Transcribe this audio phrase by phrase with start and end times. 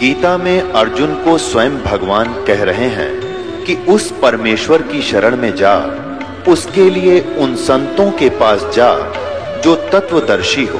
[0.00, 5.54] गीता में अर्जुन को स्वयं भगवान कह रहे हैं कि उस परमेश्वर की शरण में
[5.56, 5.74] जा,
[6.48, 8.92] उसके लिए उन संतों के पास जा
[9.60, 10.78] जो तत्वदर्शी हो।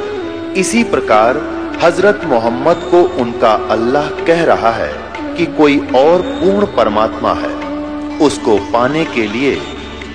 [0.53, 1.37] इसी प्रकार
[1.83, 4.93] हज़रत मोहम्मद को उनका अल्लाह कह रहा है
[5.37, 7.53] कि कोई और पूर्ण परमात्मा है,
[8.19, 9.61] उसको पाने के लिए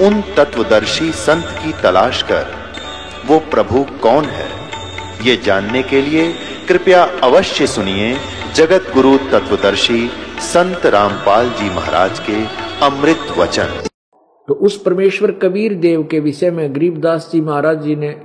[0.01, 2.45] उन तत्वदर्शी संत की तलाश कर,
[3.27, 4.47] वो प्रभु कौन है?
[5.25, 6.31] ये जानने के लिए
[6.67, 8.15] कृपया अवश्य सुनिए
[8.55, 10.07] जगत गुरु तत्वदर्शी
[10.43, 12.43] संत रामपाल जी महाराज के
[12.85, 13.81] अमृत वचन।
[14.47, 18.15] तो उस परमेश्वर कबीर देव के विषय में गरीबदास जी महाराज जी ने,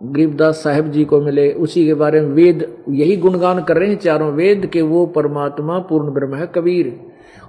[0.00, 3.98] गरीबदास साहेब जी को मिले, उसी के बारे में वेद, यही गुणगान कर रहे हैं
[3.98, 6.94] चारों वेद के वो परमात्मा पूर्ण ब्रह्म है कबीर।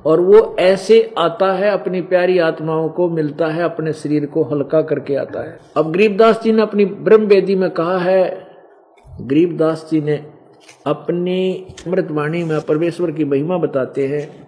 [0.05, 4.81] और वो ऐसे आता है, अपनी प्यारी आत्माओं को मिलता है, अपने शरीर को हल्का
[4.81, 8.47] करके आता है। अब गरीबदास जी ने अपनी ब्रह्म वेदी में कहा है,
[9.21, 10.25] गरीबदास जी ने
[10.87, 14.47] अपनी अमृतवाणी में परमेश्वर की महिमा बताते हैं।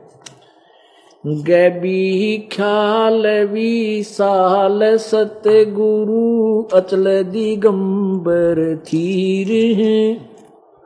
[1.27, 10.29] गैबी ख्याल विशाल सतगुरु अचल दिगंबर थीर हैं।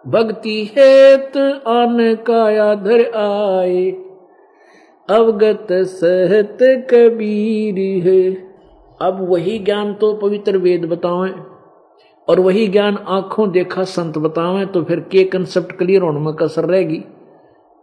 [0.07, 3.91] भक्ति हेत अन काया धर आए।
[5.13, 6.57] अवगत सहत
[6.91, 8.31] कबीर है।
[9.01, 11.33] अब वही ज्ञान तो पवित्र वेद बतावें
[12.27, 16.65] और वही ज्ञान आँखों देखा संत बतावें तो फिर के कंसेप्ट क्लियर होने में कसर
[16.65, 17.03] रहेगी।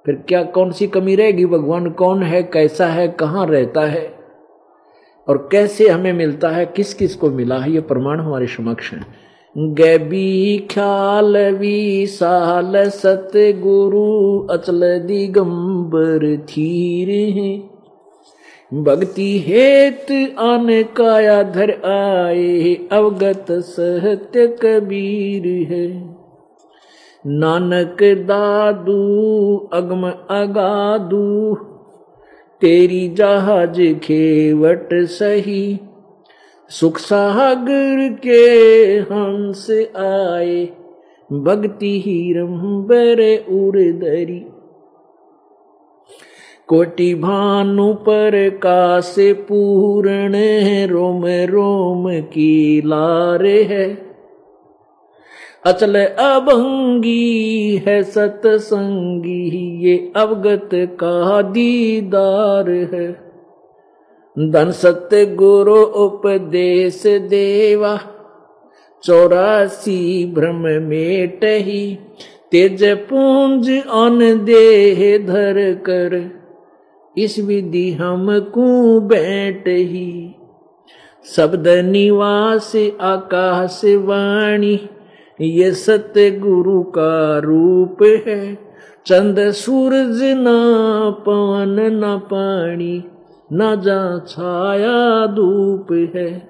[0.06, 1.46] फिर क्या कौन सी कमी रहेगी?
[1.46, 2.42] भगवान कौन है?
[2.42, 3.08] कैसा है?
[3.08, 4.06] कहाँ रहता है?
[5.28, 6.66] और कैसे हमें मिलता है?
[6.66, 7.72] किस किस को मिला है?
[7.72, 13.30] ये प्रमाण हमारे समक्ष है। गैबी ख्याल विशाल सत
[13.62, 14.02] गुरु
[14.50, 25.84] अचल दिगंबर थीर हैं भक्ति हेत आन काया धर आए अवगत सहत्य कबीर है
[27.24, 28.96] नानक दादू
[29.72, 31.54] अगम अगादू
[32.62, 35.62] तेरी जहाज़ खेवट सही
[36.70, 38.50] सुख सागर के
[38.98, 40.64] हंस आए,
[41.32, 44.46] भक्ति हीरंबर उर्दरी
[46.68, 50.32] कोटि भानु पर काश पूर्ण
[50.86, 54.14] रोम रोम की लारे है।
[55.66, 63.29] अचल अभंगी है, सतसंगी, ये अवगत का दीदार है।
[64.36, 67.98] धन सत्य गुरु उपदेश देवा।
[69.04, 71.98] चौरासी भ्रम मेटही,
[72.50, 76.14] तेज पूंज अन देह धर कर।
[77.16, 80.34] इस विधि हम को बैठ ही
[81.26, 84.74] शब्द निवास आकाश वाणी,
[85.40, 88.54] ये सत्य गुरु का रूप है।
[89.06, 90.58] चंद सूरज ना
[91.26, 92.98] पवन न पानी
[93.52, 96.48] न जा छाया धूप है।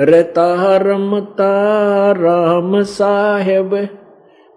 [0.00, 3.88] रहता रमता राम साहेब,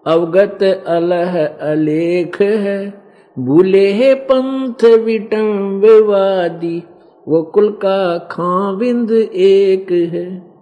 [0.07, 2.93] अवगत अलह अलेख है।
[3.39, 6.83] भूले है पंथ विटम्बवादी
[7.27, 10.55] वो कुल का खाविंद एक है।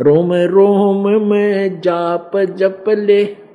[0.00, 3.45] रोम रोम में जाप जप ले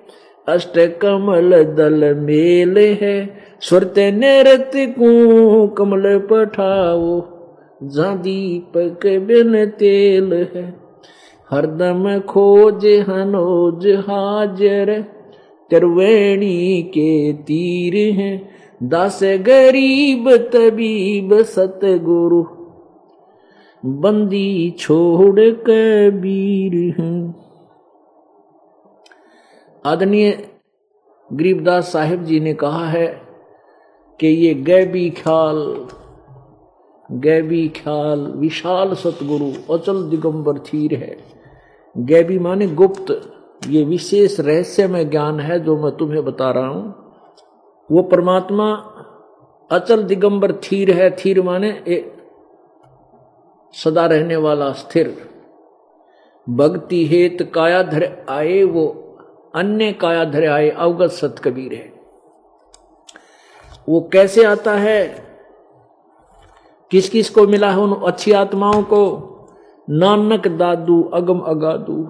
[0.47, 7.21] अष्ट कमल दल मेल है, सुरत नृत को कमल पठाओ
[7.83, 10.63] जा दीपक बिन तेल है।
[11.51, 15.01] हरदम खोज हनोज हाजर,
[15.69, 18.49] त्रिवेणी के तीर हैं।
[18.83, 22.43] दास गरीब तबीब सतगुरु,
[23.83, 27.40] बंदी छोड़ कबीर हैं।
[29.85, 30.47] आदरणीय
[31.33, 33.07] गरीबदास साहिब जी ने कहा है
[34.19, 35.87] कि ये गैबी ख्याल
[37.11, 41.17] गैबी ख्याल, विशाल सतगुरु, अचल दिगंबर थीर है।
[41.97, 43.33] गैबी माने गुप्त,
[43.67, 46.95] ये विशेष रहस्य में ज्ञान है जो मैं तुम्हें बता रहा हूँ।
[47.91, 48.71] वो परमात्मा
[49.71, 52.13] अचल दिगंबर थीर है थीर माने एक
[53.73, 55.29] सदा रहने वाला, स्थिर।
[56.49, 59.10] भक्ति हेत कायाधर आए वो
[59.55, 61.93] अन्य कायाधर आए अवगत सत कबीर है।
[63.89, 65.25] वो कैसे आता है?
[66.91, 69.27] किस किस को मिला है उन अच्छी आत्माओं को?
[69.89, 72.03] नानक दादू, अगम अगादू।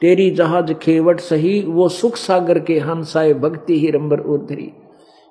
[0.00, 4.72] तेरी जहाज़ खेवट सही, वो सुख सागर के हंसाए भक्ति ही रंबर उधरी।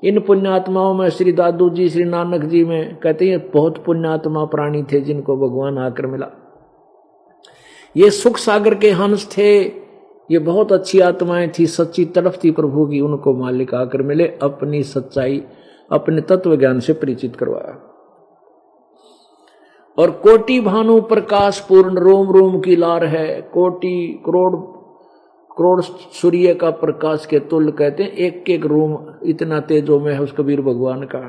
[0.04, 4.84] इन पुण्यात्माओं में श्री दादू जी, श्री नानक जी में कहते हैं, बहुत पुण्यात्मा प्राणी
[4.84, 6.28] थे जिनको भगवान आकर मिला।
[7.98, 9.80] ये सुख सागर के हंस थे
[10.32, 14.84] ये बहुत अच्छी आत्माएँ थी, सच्ची तरफ़ थी प्रभु की, उनको मालिक आकर मिले, अपनी
[14.84, 15.44] सच्चाई,
[15.92, 17.86] अपने तत्व ज्ञान से परिचित करवाया।
[20.00, 24.80] और कोटि भानु प्रकाश पूर्ण रोम रोम की लार है, कोटि करोड़
[25.58, 30.22] करोड़ सूर्य का प्रकाश के तुल्य कहते हैं एक एक रोम इतना तेजो में है,
[30.22, 31.20] उस कबीर भगवान का।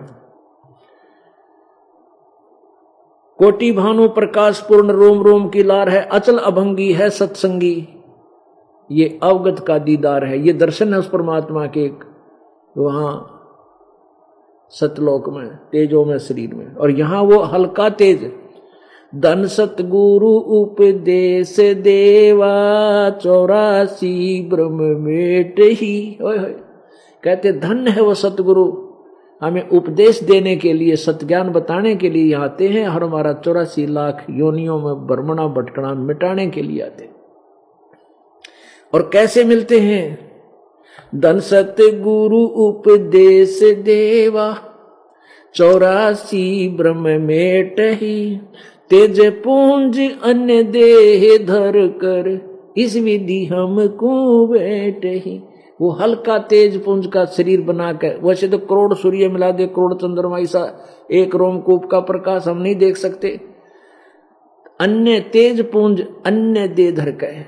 [3.39, 7.89] कोटि भानु प्रकाश पूर्ण रोम रोम की लार है, अचल अभंगी है, सत्संगी।
[8.91, 12.05] ये अवगत का दीदार है, ये दर्शन है उस परमात्मा के एक
[12.79, 13.37] वहाँ
[14.71, 18.31] सतलोक में, तेजो में, शरीर में। और यहाँ वो हल्का तेज,
[19.15, 22.51] धन सतगुरु उपदेश देवा,
[23.11, 26.19] चौरासी ब्रह्म मेट ही।
[27.23, 28.67] कहते धन है वो सतगुरु।
[29.43, 34.25] हमें उपदेश देने के लिए, सत्ज्ञान बताने के लिए आते हैं, और हमारा चौरासी लाख
[34.31, 37.10] योनियों में भ्रमणा भटकना, मिटाने के लिए आते
[38.93, 40.31] और कैसे मिलते हैं?
[41.15, 44.55] धन सत्य गुरु उपदेश देवा,
[45.55, 48.41] चौरासी ब्रह्म मेट ही।
[48.91, 52.29] तेज पूंज अन्य देह धर कर,
[52.77, 55.41] इस विधि हमको बैठ ही।
[55.81, 60.39] वो हल्का तेज पुंज का शरीर बनाकर वैसे तो करोड़ सूर्य मिला दे, करोड़ चंद्रमा,
[60.39, 63.29] ऐसा एक रोमकूप का प्रकाश हम नहीं देख सकते।
[64.81, 67.45] अन्य तेज पुंज अन्य दे धर कर।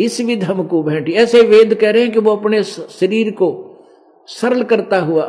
[0.00, 3.48] इस विध हमको बैठी ऐसे वेद कह रहे हैं कि वो अपने शरीर को
[4.28, 5.24] सरल करता हुआ,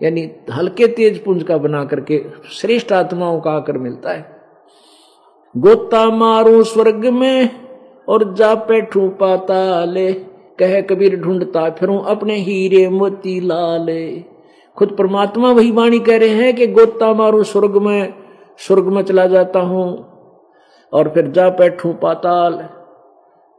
[0.00, 4.26] यानी हल्के तेज पुंज का बना करके श्रेष्ठ आत्माओं का आकर मिलता है।
[5.54, 7.50] गोता मारू स्वर्ग में
[8.08, 10.12] और जा बैठू पाताले
[10.58, 14.04] कह कबीर ढूंढता फिर अपने हीरे मोती लाले।
[14.76, 18.14] खुद परमात्मा वही वाणी कह रहे हैं कि गोता मारू स्वर्ग में
[18.58, 19.86] स्वर्ग में चला जाता हूँ
[20.92, 22.58] और फिर जा बैठू पाताल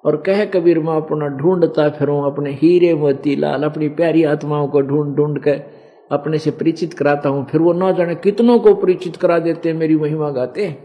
[0.05, 4.81] और कह कबीर, मैं अपना ढूंढता फिरूं, अपने हीरे मोती लाल अपनी प्यारी आत्माओं को
[4.81, 5.61] ढूंढ ढूंढ कर
[6.11, 9.95] अपने से परिचित कराता हूँ। फिर वो ना जाने कितनों को परिचित करा देते मेरी
[9.95, 10.75] महिमा गाते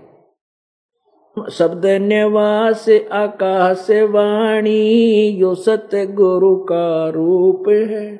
[1.52, 8.16] शब्द निवास आकाश वाणी, यो सत्य गुरु का रूप है।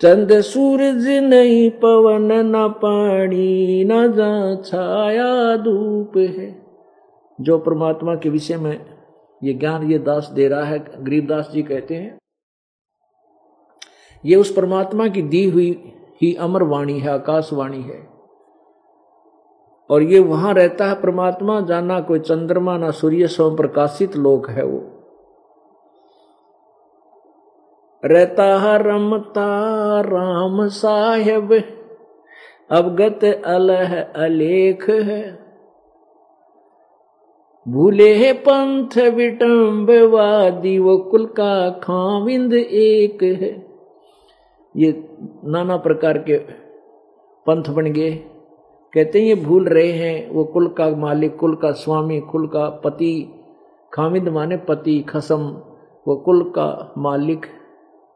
[0.00, 6.64] चंद सूरज नहीं, पवन न पानी न जा छाया धूप है।
[7.38, 8.78] जो परमात्मा के विषय में
[9.42, 12.18] ये ज्ञान ये दास दे रहा है गरीबदास जी कहते हैं।
[14.24, 15.92] ये उस परमात्मा की दी हुई
[16.22, 18.08] ही अमर वाणी है आकाशवाणी है।
[19.90, 24.64] और ये वहाँ रहता है परमात्मा जाना कोई चंद्रमा, ना सूर्य, स्वयं प्रकाशित लोक है
[24.64, 24.90] वो।
[28.04, 31.54] रहता है रमता राम साहेब,
[32.70, 35.43] अवगत अलह अलेख है।
[37.68, 43.66] भूले है पंथ विटम्बवादी वो कुल का खाविंद एक है।
[44.76, 45.08] ये
[45.44, 46.38] नाना प्रकार के
[47.46, 48.10] पंथ बन गए।
[48.94, 52.68] कहते हैं, ये भूल रहे हैं, वो कुल का मालिक, कुल का स्वामी, कुल का
[52.68, 53.34] पति
[53.94, 55.62] खामिद माने पति, खसम,
[56.08, 57.46] वो कुल का मालिक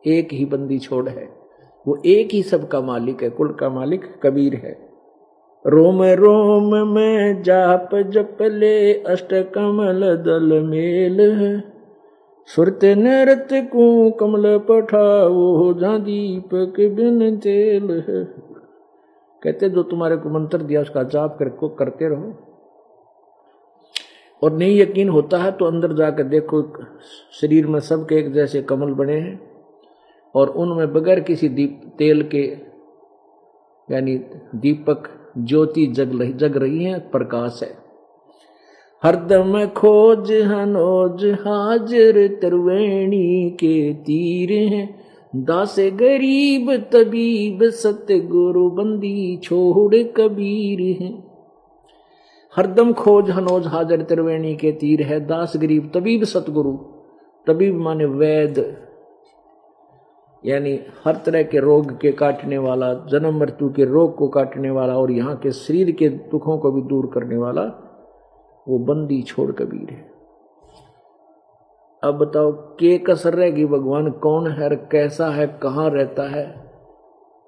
[0.06, 1.38] एक ही बंदी छोड़ है।
[1.86, 4.87] वो एक ही सबका मालिक है, कुल का मालिक कबीर है।
[5.68, 11.18] रोम रोम में जाप जप ले अष्ट कमल दल मेल
[12.48, 18.24] सुरत नृत को कमल पठाओ जा दीपक बिन तेल है।
[19.42, 22.32] कहते, जो तुम्हारे को मंत्र दिया, उसका जाप कर, को करते रहो।
[24.42, 26.62] और नहीं यकीन होता है तो अंदर जाकर देखो,
[27.40, 29.40] शरीर में सबके एक जैसे कमल बने हैं।
[30.34, 32.58] और उनमें बगैर किसी दीप, तेल के,
[33.90, 34.16] यानी
[34.54, 35.08] दीपक
[35.38, 37.88] ज्योति जग जग रही है, प्रकाश है।
[39.02, 45.04] हरदम खोज हनोज हाजिर त्रिवेणी के तीर हैं।
[45.36, 51.28] दास गरीब तबीब सत्य गुरु बंदी छोड़ कबीर हैं।
[52.56, 56.72] हरदम खोज हनोज हाजिर त्रिवेणी के तीर है। दास गरीब तबीब सतगुरु,
[57.46, 58.87] तबीब माने वैद
[60.46, 64.98] यानी हर तरह के रोग के काटने वाला, जन्म मृत्यु के रोग को काटने वाला
[64.98, 67.62] और यहाँ के शरीर के दुखों को भी दूर करने वाला,
[68.68, 70.10] वो बंदी छोड़ कबीर है।
[72.04, 74.10] अब बताओ, के कसर रहेगी भगवान?
[74.10, 75.46] कौन है कैसा है?
[75.62, 76.70] कहाँ रहता है?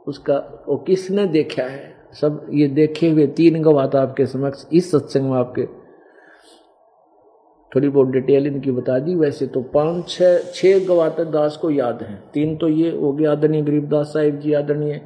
[0.06, 1.94] उसका, वो किसने देखा है?
[2.12, 5.80] सब ये देखे हुए तीन गवाह आपके समक्ष, इस सत्संग में आपके
[7.73, 12.03] थोड़ी बहुत डिटेल इनकी बता दी। वैसे तो पाँच, छह छह गवातर दास को याद
[12.03, 15.00] है। तीन तो ये हो गया आदरणीय गरीबदास साहिब जी, आदरणीय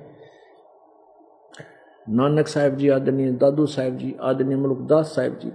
[2.06, 5.50] नानक साहिब जी, आदरणीय दादू साहिब जी, आदरणीय मुल्कदास साहिब जी,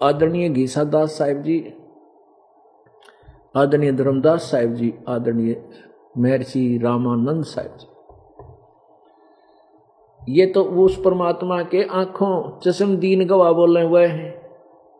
[0.00, 1.58] आदरणीय घीसा दास साहिब जी,
[3.56, 5.56] आदरणीय धर्मदास साहिब जी, आदरणीय
[6.18, 7.86] महर्षि रामानंद साहिब जी।
[10.28, 14.41] ये तो उस परमात्मा के आँखों, चश्म दीन गवाह बोल हुए हैं।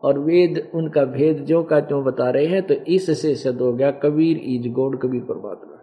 [0.03, 3.91] और वेद, उनका भेद जो का त्यों बता रहे हैं तो इससे सिद्ध हो गया,
[3.93, 5.77] कबीर ईज गौड़ कबीर परमात्मा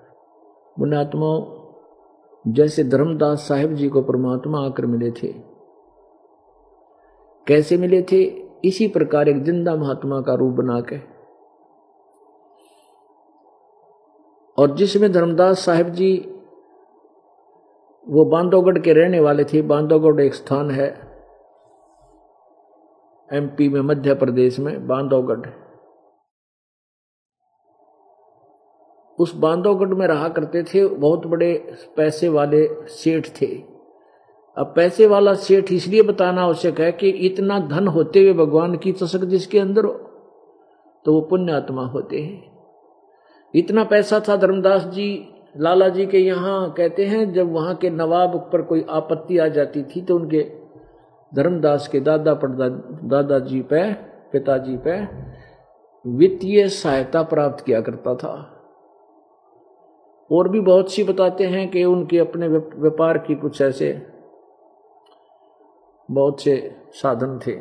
[0.76, 1.30] पुण्यात्मा
[2.44, 5.32] जैसे धर्मदास साहिब जी को परमात्मा आकर मिले थे।
[7.46, 8.22] कैसे मिले थे?
[8.64, 10.96] इसी प्रकार एक ज़िंदा महात्मा का रूप बना के
[14.58, 16.16] और जिसमें धर्मदास साहिब जी,
[18.06, 20.88] वो बांधवगढ़ के रहने वाले थे बांधवगढ़ एक स्थान है।
[23.30, 25.48] एमपी में मध्य प्रदेश में बांधवगढ़।
[29.18, 31.52] उस बांधवगढ़ में रहा करते थे, बहुत बड़े
[31.96, 33.46] पैसे वाले सेठ थे।
[34.56, 38.92] अब पैसे वाला सेठ इसलिए बताना आवश्यक है कि इतना धन होते हुए भगवान की
[38.92, 39.92] चसक जिसके अंदर हो
[41.06, 42.50] तो वो पुण्य आत्मा होते हैं।
[43.54, 48.36] इतना पैसा था धर्मदास जी, लाला जी के यहाँ, कहते हैं जब वहाँ के नवाब
[48.52, 50.42] पर कोई आपत्ति आ जाती थी तो उनके
[51.32, 52.68] धर्मदास के दादा पड़दा,
[53.08, 53.92] दादाजी पे,
[54.32, 55.00] पिताजी पे
[56.04, 58.32] वित्तीय सहायता प्राप्त किया करता था।
[60.30, 63.90] और भी बहुत सी बताते हैं कि उनके अपने व्यापार की कुछ ऐसे
[66.08, 67.54] बहुत से साधन थे।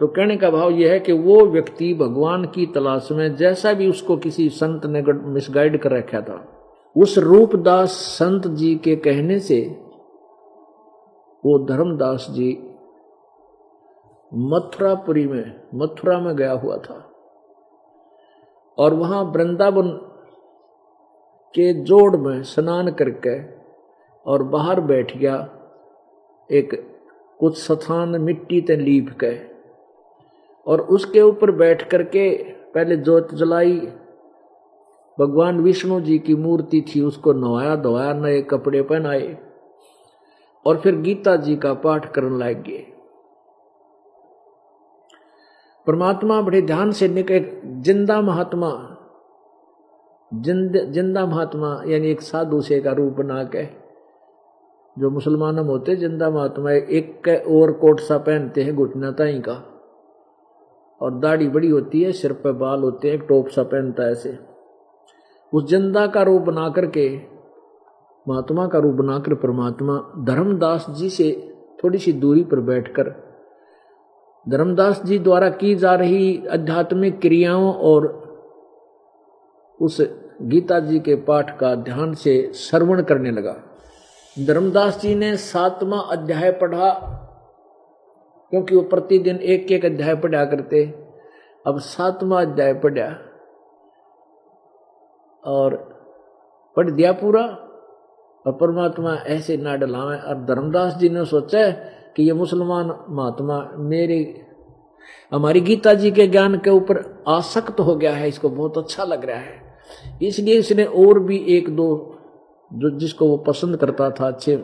[0.00, 3.88] तो कहने का भाव यह है कि वो व्यक्ति भगवान की तलाश में जैसा भी
[3.90, 6.44] उसको किसी संत ने मिसगाइड कर रखा था,
[6.96, 9.60] उस रूपदास संत जी के कहने से
[11.46, 12.70] वो धर्मदास जी
[14.34, 17.10] मथुरापुरी में, मथुरा में गया हुआ था।
[18.78, 19.88] और वहाँ वृंदावन
[21.54, 23.42] के जोड़ में स्नान करके
[24.26, 25.48] और बाहर बैठ गया,
[26.50, 26.98] एक
[27.40, 29.56] कुछ स्थान मिट्टी ते लीप के।
[30.70, 33.80] और उसके ऊपर बैठ करके पहले जोत जलाई,
[35.20, 39.45] भगवान विष्णु जी की मूर्ति थी, उसको नवाया धोया नए कपड़े पहनाए।
[40.66, 42.84] और फिर गीता जी का पाठ करने लग। गए
[45.86, 47.44] परमात्मा बड़े ध्यान से निकल
[47.82, 48.70] ज़िंदा महात्मा,
[50.32, 53.64] जिंद, ज़िंदा महात्मा, यानी एक साधु से का रूप बना के
[54.96, 59.62] जो मुसलमान में होते, ज़िंदा महात्मा, एक और कोट सा पहनते हैं, घुटना ताई का।
[61.00, 64.38] और दाढ़ी बड़ी होती है, सिर पे बाल होते हैं टोप सा पहनता है ऐसे।
[65.52, 67.08] उस ज़िंदा का रूप बना करके
[68.28, 71.30] महात्मा का रूप बनाकर परमात्मा धर्मदास जी से
[71.84, 73.10] थोड़ी सी दूरी पर बैठकर
[74.46, 78.06] धर्मदास जी द्वारा की जा रही आध्यात्मिक क्रियाओं और
[79.80, 80.00] उस
[80.42, 83.54] गीता जी के पाठ का ध्यान से श्रवण करने लगा।
[84.36, 86.90] धर्मदास जी ने सातवां अध्याय पढ़ा,
[88.52, 90.84] क्योंकि वो प्रतिदिन एक एक अध्याय पढ़ा करते।
[91.66, 93.08] अब सातवां अध्याय पढ़ा
[95.42, 95.74] और
[96.76, 97.42] पढ़ दिया पूरा।
[98.46, 101.70] और परमात्मा ऐसे ना डलावे। और धर्मदास जी ने सोचा
[102.16, 104.18] कि ये मुसलमान महात्मा मेरे,
[105.32, 109.24] हमारी गीता जी के ज्ञान के ऊपर आसक्त हो गया है, इसको बहुत अच्छा लग
[109.24, 109.64] रहा है।
[110.22, 111.88] इसलिए इसने और भी एक दो
[112.70, 114.54] जो जिसको वो पसंद करता था, अच्छे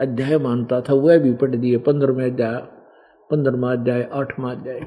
[0.00, 2.56] अध्याय मानता था, वह भी पढ़ दिए। पंद्रहवें अध्याय,
[3.30, 4.80] पंद्रहवा अध्याय, आठवा अध्याय।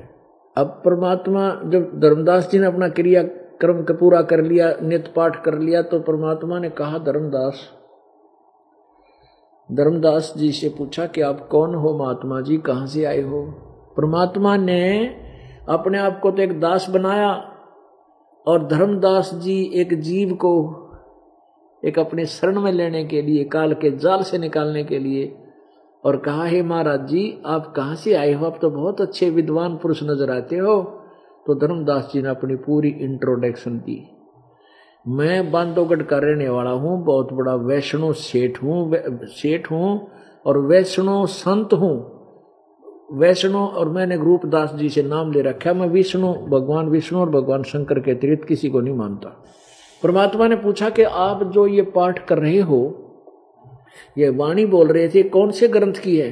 [0.57, 3.23] अब परमात्मा, जब धर्मदास जी ने अपना क्रिया
[3.61, 7.59] क्रम पूरा कर लिया नित्य पाठ कर लिया तो परमात्मा ने कहा, धर्मदास
[9.73, 11.97] धर्मदास जी से पूछा कि आप कौन हो?
[11.97, 13.41] महात्मा जी कहाँ से आए हो?
[13.97, 15.05] परमात्मा ने
[15.69, 17.31] अपने आप को तो एक दास बनाया
[18.47, 20.77] और धर्मदास जी एक जीव को
[21.85, 25.37] एक अपने शरण में लेने के लिए, काल के जाल से निकालने के लिए
[26.05, 28.45] और कहा, हे महाराज जी, आप कहाँ से आए हो?
[28.45, 30.81] आप तो बहुत अच्छे विद्वान पुरुष नज़र आते हो।
[31.47, 34.20] तो धर्मदास जी ने अपनी पूरी इंट्रोडक्शन दी
[35.05, 38.91] मैं बांधवगढ़ का रहने वाला हूँ, बहुत बड़ा वैष्णो सेठ हूँ
[39.27, 40.07] सेठ हूँ
[40.45, 41.95] और वैष्णो संत हूँ।
[43.13, 47.63] वैष्णो और मैंने रूपदास जी से नाम ले रखा मैं विष्णु, भगवान विष्णु और भगवान
[47.63, 49.29] शंकर के अतिरिक्त किसी को नहीं मानता।
[50.03, 52.79] परमात्मा ने पूछा कि आप जो ये पाठ कर रहे हो,
[54.17, 56.31] ये वाणी बोल रहे थे, कौन से ग्रंथ की है?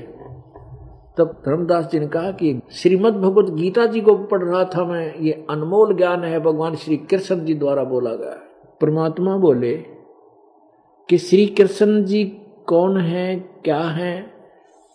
[1.17, 5.15] तब धर्मदास जी ने कहा कि श्रीमद भगवत गीता जी को पढ़ रहा था मैं,
[5.19, 8.48] ये अनमोल ज्ञान है, भगवान श्री कृष्ण जी द्वारा बोला गया है।
[8.81, 9.77] परमात्मा बोले,
[11.09, 12.25] कि श्री कृष्ण जी
[12.67, 14.39] कौन है, क्या है?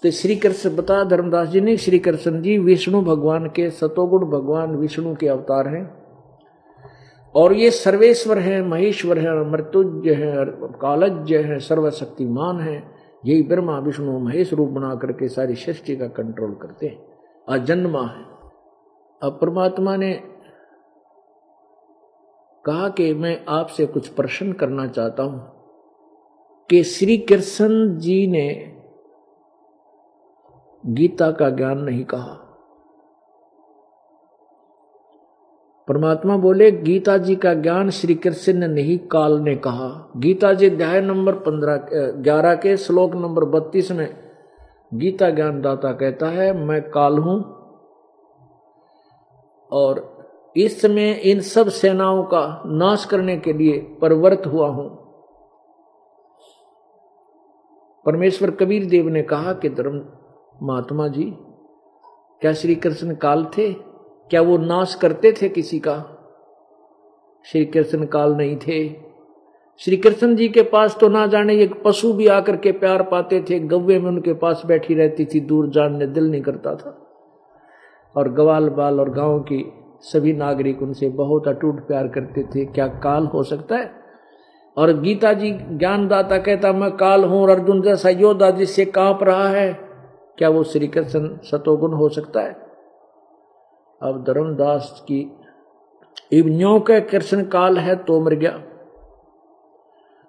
[0.02, 4.76] तो श्री कृष्ण बता, धर्मदास जी ने श्री कृष्ण जी विष्णु भगवान के, सतोगुण भगवान
[4.76, 6.04] विष्णु के अवतार हैं।
[7.34, 12.94] और ये सर्वेश्वर हैं, महेश्वर है मृत्युज है कालज है, सर्वशक्तिमान है।
[13.26, 16.98] यही ब्रह्मा, विष्णु, महेश रूप बना करके सारी सृष्टि का कंट्रोल करते हैं।
[17.48, 18.24] अजन्मा है।
[19.22, 20.20] अब परमात्मा ने
[22.66, 25.40] कहा कि मैं आपसे कुछ प्रश्न करना चाहता हूँ
[26.70, 28.48] कि श्री कृष्ण जी ने
[30.84, 32.40] गीता का ज्ञान नहीं कहा।
[35.88, 40.70] परमात्मा बोले, गीता जी का ज्ञान श्री कृष्ण ने नहीं, काल ने कहा। गीता जी
[40.70, 41.88] अध्याय नंबर पंद्रह
[42.22, 44.08] ग्यारह के श्लोक नंबर बत्तीस में
[44.94, 47.38] गीता ज्ञान दाता कहता है, मैं काल हूँ
[49.70, 50.13] और
[50.56, 55.04] इस समय इन सब सेनाओं का नाश करने के लिए परवर्त हुआ हूँ।
[58.06, 60.06] परमेश्वर कबीर देव ने कहा कि धर्म
[60.62, 61.24] महात्मा जी,
[62.40, 63.72] क्या श्री कृष्ण काल थे?
[64.30, 66.10] क्या वो नाश करते थे किसी का?
[67.44, 68.88] श्री कृष्ण काल नहीं थे।
[69.78, 73.44] श्री कृष्ण जी के पास तो ना जाने एक पशु भी आकर के प्यार पाते
[73.50, 77.00] थे, गव्वे में उनके पास बैठी रहती थी, दूर जानने दिल नहीं करता था।
[78.16, 82.86] और गवाल बाल और गाँव की सभी नागरिक उनसे बहुत अटूट प्यार करते थे। क्या
[82.86, 83.90] काल हो सकता है?
[84.76, 89.48] और गीता जी ज्ञानदाता कहता, मैं काल हूँ और अर्जुन जैसा योद्धा जिससे काँप रहा
[89.48, 89.72] है।
[90.38, 92.52] क्या वो श्री कृष्ण सतोगुण हो सकता है?
[94.02, 95.36] अब धर्मदास की
[96.32, 98.62] इवन्यों का कृष्ण काल है तो मर गया।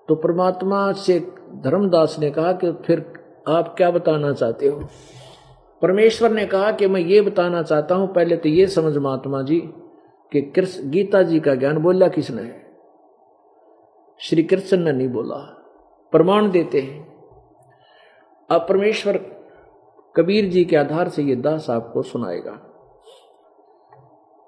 [0.10, 1.20] तो परमात्मा से
[1.55, 3.13] धर्मदास ने कहा कि फिर
[3.48, 4.82] आप क्या बताना चाहते हो?
[5.82, 9.60] परमेश्वर ने कहा कि मैं ये बताना चाहता हूँ, पहले तो ये समझ महात्मा जी
[10.32, 12.41] कि कृष्ण, गीता जी का ज्ञान बोला किसने?
[12.41, 12.65] है
[14.20, 15.36] श्री कृष्ण ने नहीं बोला।
[16.12, 17.24] प्रमाण देते हैं।
[18.50, 19.17] अब परमेश्वर
[20.15, 22.51] कबीर जी के आधार से ये दास आपको सुनाएगा।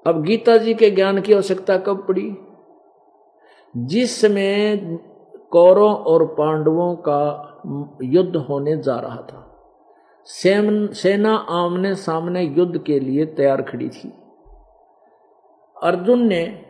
[0.07, 2.37] अब गीता जी के ज्ञान की आवश्यकता कब पड़ी?
[3.77, 4.77] जिस समय
[5.51, 7.43] कौरों और पांडवों का
[8.03, 9.46] युद्ध होने जा रहा था।
[10.29, 14.13] सेना आमने सामने युद्ध के लिए तैयार खड़ी थी।
[15.83, 16.65] अर्जुन ने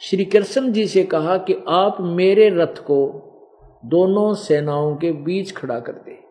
[0.00, 3.24] श्री कृष्ण जी से कहा कि आप मेरे रथ को
[3.84, 6.24] दोनों सेनाओं के बीच खड़ा कर दे।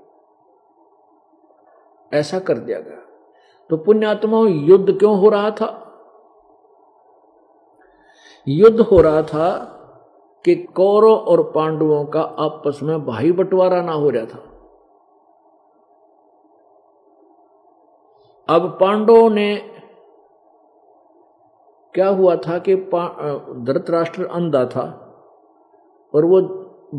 [2.13, 2.97] ऐसा कर दिया गया।
[3.69, 5.83] तो पुण्यात्माओं युद्ध क्यों हो रहा था?
[8.47, 9.73] युद्ध हो रहा था
[10.45, 14.53] कि कौरव और पांडवों का आपस में भाई बंटवारा ना हो रहा था।
[18.49, 19.55] अब पांडवों ने
[21.95, 24.85] क्या हुआ था कि धृतराष्ट्र अंधा था
[26.13, 26.41] और वो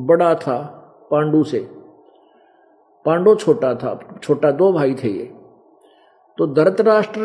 [0.07, 0.59] बड़ा था
[1.11, 1.59] पांडु से।
[3.07, 5.25] पांडु छोटा था, छोटा दो भाई थे ये।
[6.39, 7.21] तो धृतराष्ट्र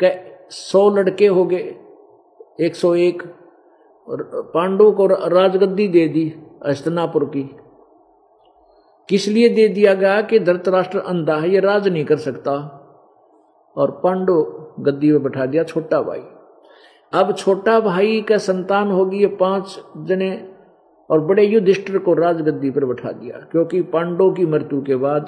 [0.00, 0.12] के
[0.50, 1.74] सौ लड़के हो गए,
[2.60, 3.22] एक सौ एक,
[4.08, 4.22] और
[4.54, 6.28] पांडु को राजगद्दी दे दी
[6.66, 7.42] अस्तिनापुर की।
[9.08, 12.80] किस लिए दे दिया गया कि धृतराष्ट्र अंधा है, ये राज नहीं कर सकता।
[13.76, 14.42] और पांडु
[14.80, 16.22] गद्दी में बैठा दिया छोटा भाई।
[17.12, 20.30] अब छोटा भाई का संतान होगी ये पाँच जने
[21.10, 25.26] और बड़े युधिष्ठिर को राजगद्दी पर बैठा दिया, क्योंकि पांडव की मृत्यु के बाद,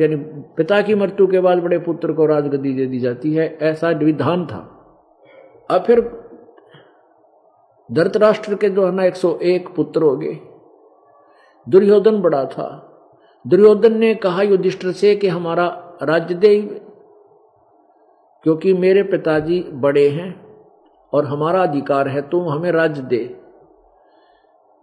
[0.00, 0.16] यानी
[0.56, 4.46] पिता की मृत्यु के बाद बड़े पुत्र को राजगद्दी दे दी जाती है, ऐसा विधान
[4.46, 4.58] था।
[5.70, 6.00] अब फिर
[7.90, 10.38] धृतराष्ट्र के जो है ना एक सौ एक पुत्र हो गए।
[11.66, 12.66] दुर्योधन बड़ा था।
[13.44, 15.66] दुर्योधन ने कहा युधिष्ठिर से कि हमारा
[16.02, 16.56] राज्य दे
[18.44, 20.34] क्योंकि मेरे पिताजी बड़े हैं
[21.12, 23.24] और हमारा अधिकार है, तुम हमें राज्य दे।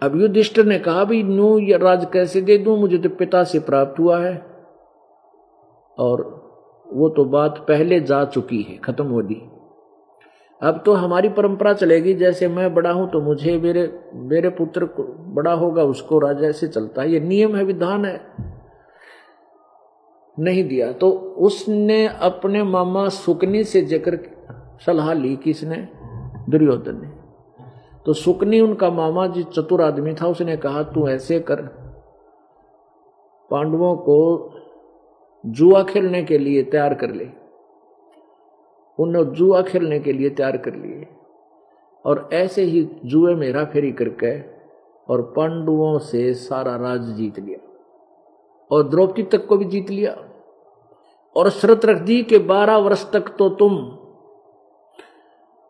[0.01, 2.77] अब युधिष्ठिर ने कहा भी नू ये राज कैसे दे दूँ?
[2.77, 4.35] मुझे तो पिता से प्राप्त हुआ है।
[5.97, 6.21] और
[6.87, 9.41] वो तो बात पहले जा चुकी है, खत्म हो दी
[10.61, 15.03] अब तो हमारी परंपरा चलेगी, जैसे मैं बड़ा हूँ तो मुझे मेरे मेरे पुत्र को,
[15.33, 18.19] बड़ा होगा, उसको राजा ऐसे चलता है। ये नियम है, विधान है।
[20.41, 24.19] नहीं दिया। तो उसने अपने मामा सुकनी से जकर
[24.85, 25.87] सलाह ली किसने?
[26.49, 27.21] दुर्योधन ने।
[28.05, 31.61] तो सुकनी उनका मामा जी चतुर आदमी था, उसने कहा, तू ऐसे कर।
[33.51, 34.49] पांडवों को
[35.45, 37.29] जुआ खेलने के लिए तैयार कर ले।
[38.99, 41.07] उन्हें जुआ खेलने के लिए तैयार कर लिए।
[42.05, 44.39] और ऐसे ही जुए में हेरा फेरी करके
[45.13, 47.67] और पांडवों से सारा राज जीत लिया।
[48.71, 50.30] और द्रौपदी तक को भी जीत लिया।
[51.35, 53.75] और शर्त रख दी कि बारह वर्ष तक तो तुम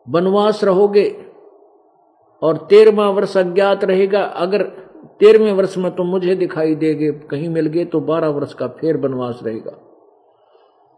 [0.06, 1.24] वनवास रहोगे
[2.42, 4.62] और तेरहवा वर्ष अज्ञात रहेगा। अगर
[5.20, 8.96] तेरहवें वर्ष में तो मुझे दिखाई देगे, कहीं मिल गए तो बारह वर्ष का फिर
[8.96, 9.72] बनवास रहेगा।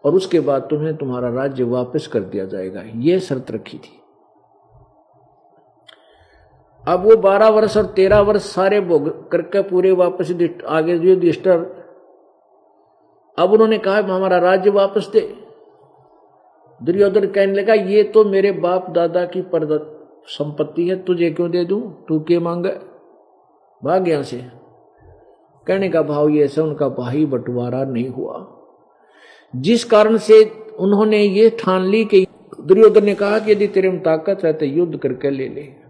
[0.04, 4.00] और उसके बाद तुम्हें तुम्हारा राज्य वापस कर दिया जाएगा। यह शर्त रखी थी।
[6.88, 10.32] अब वो बारह वर्ष और तेरह वर्ष सारे भोग करके पूरे वापस
[10.68, 11.83] आगे जो युधिष्ठर
[13.38, 15.20] अब उन्होंने कहा हमारा राज्य वापस दे।
[16.80, 19.90] दुर्योधन कहने लगा, ये तो मेरे बाप दादा की परदत
[20.26, 22.04] संपत्ति है, तुझे क्यों दे दूँ?
[22.08, 22.66] तू के मांग
[23.84, 24.36] भाग यहाँ से।
[25.66, 28.46] कहने का भाव ये ऐसा, उनका भाई बंटवारा नहीं हुआ।
[29.56, 30.42] जिस कारण से
[30.78, 32.26] उन्होंने ये ठान ली कि
[32.60, 35.83] दुर्योधन ने कहा कि यदि तेरे में ताकत है तो युद्ध करके ले ले।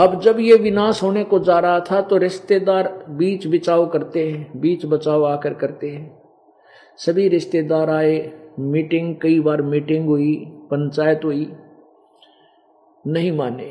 [0.00, 4.60] अब जब ये विनाश होने को जा रहा था तो रिश्तेदार बीच बिचाव करते हैं,
[4.60, 6.20] बीच बचाव आकर करते हैं।
[6.98, 10.34] सभी रिश्तेदार आए, मीटिंग, कई बार मीटिंग हुई,
[10.70, 11.52] पंचायत हुई,
[13.04, 13.68] नहीं माने।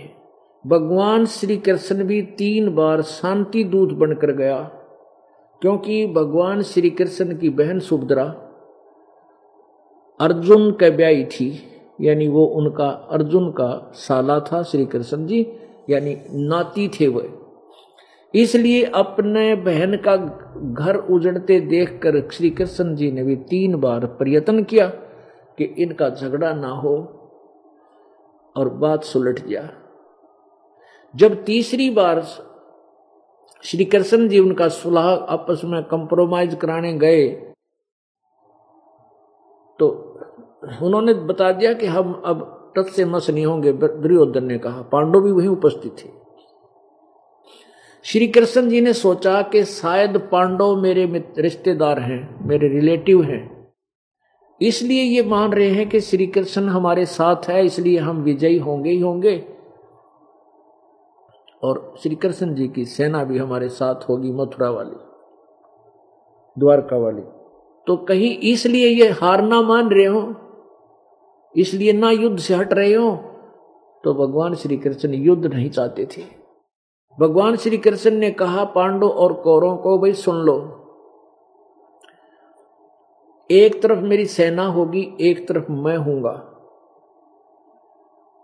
[0.65, 4.57] भगवान श्री कृष्ण भी तीन बार शांति दूत बनकर गया,
[5.61, 8.23] क्योंकि भगवान श्री कृष्ण की बहन सुभद्रा
[10.19, 11.51] अर्जुन के ब्याई थी,
[12.01, 15.43] यानी वो उनका, अर्जुन का साला था श्री कृष्ण जी।
[15.89, 17.29] यानी नाती थे वह
[18.35, 20.15] इसलिए अपने बहन का
[20.73, 24.87] घर उजड़ते देखकर श्री कृष्ण जी ने भी तीन बार प्रयत्न किया
[25.57, 26.97] कि इनका झगड़ा ना हो
[28.57, 29.69] और बात सुलट जा।
[31.15, 32.21] जब तीसरी बार
[33.63, 37.27] श्री कृष्ण जी उनका सुलह आपस में कंप्रोमाइज कराने गए
[39.79, 39.87] तो
[40.81, 45.21] उन्होंने बता दिया कि हम अब तत् से मस नहीं होंगे दुर्योधन ने कहा। पांडव
[45.21, 46.09] भी वहीं उपस्थित थे।
[48.03, 53.73] श्री कृष्ण जी ने सोचा कि शायद पांडव मेरे रिश्तेदार हैं, मेरे रिलेटिव हैं।
[54.61, 58.89] इसलिए ये मान रहे हैं कि श्री कृष्ण हमारे साथ है, इसलिए हम विजयी होंगे
[58.89, 59.45] ही होंगे।
[61.63, 64.95] और श्री कृष्ण जी की सेना भी हमारे साथ होगी, मथुरा वाली,
[66.57, 67.21] द्वारका वाली।
[67.87, 70.21] तो कहीं इसलिए ये हार ना मान रहे हो
[71.55, 73.15] इसलिए ना युद्ध से हट रहे हो।
[74.03, 76.23] तो भगवान श्री कृष्ण युद्ध नहीं चाहते थे।
[77.19, 80.75] भगवान श्री कृष्ण ने कहा, पांडव और कौरों को, भाई सुन लो।
[83.51, 86.45] एक तरफ़ मेरी सेना होगी, एक तरफ़ मैं हूँगा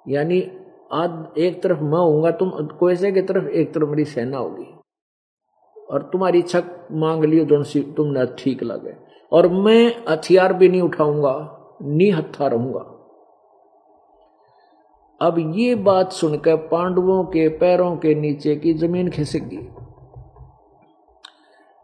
[0.07, 0.51] यानी
[0.93, 4.75] आज एक तरफ़ मैं हूँगा तुम कोयसे की तरफ़ एक तरफ़ मेरी सेना होगी।
[5.91, 8.95] और तुम्हारी इच्छा मांग लियो, जो तुमने ठीक लगे।
[9.31, 12.94] और मैं हथियार भी नहीं उठाऊँगा नी हत्था रहूँगा।
[15.21, 19.67] अब ये बात सुनकर पांडवों के पैरों के नीचे की ज़मीन खिसक गई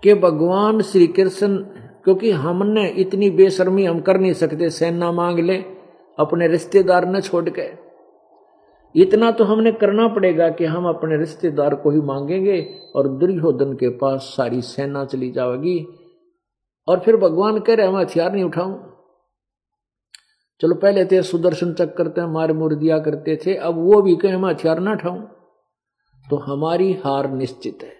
[0.03, 1.57] कि भगवान श्री कृष्ण
[2.03, 5.57] क्योंकि हमने इतनी बेशर्मी हम कर नहीं सकते, सेना मांग ले,
[6.19, 7.91] अपने रिश्तेदार न छोड़ के।
[9.01, 13.89] इतना तो हमने करना पड़ेगा कि हम अपने रिश्तेदार को ही मांगेंगे और दुर्योधन के
[13.89, 15.87] पास सारी सेना चली जाएगी।
[16.87, 18.90] और फिर भगवान कह रहे, हम हथियार नहीं उठाऊं।
[20.61, 24.15] चलो पहले थे सुदर्शन चक करते हैं, मार मुर दिया करते थे, अब वो भी
[24.15, 25.21] कहे, मैं हथियार ना ठाऊं
[26.29, 27.93] तो हमारी हार निश्चित है।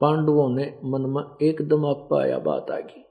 [0.00, 3.04] पांडवों ने मन में एकदम अपाया बात आ गई।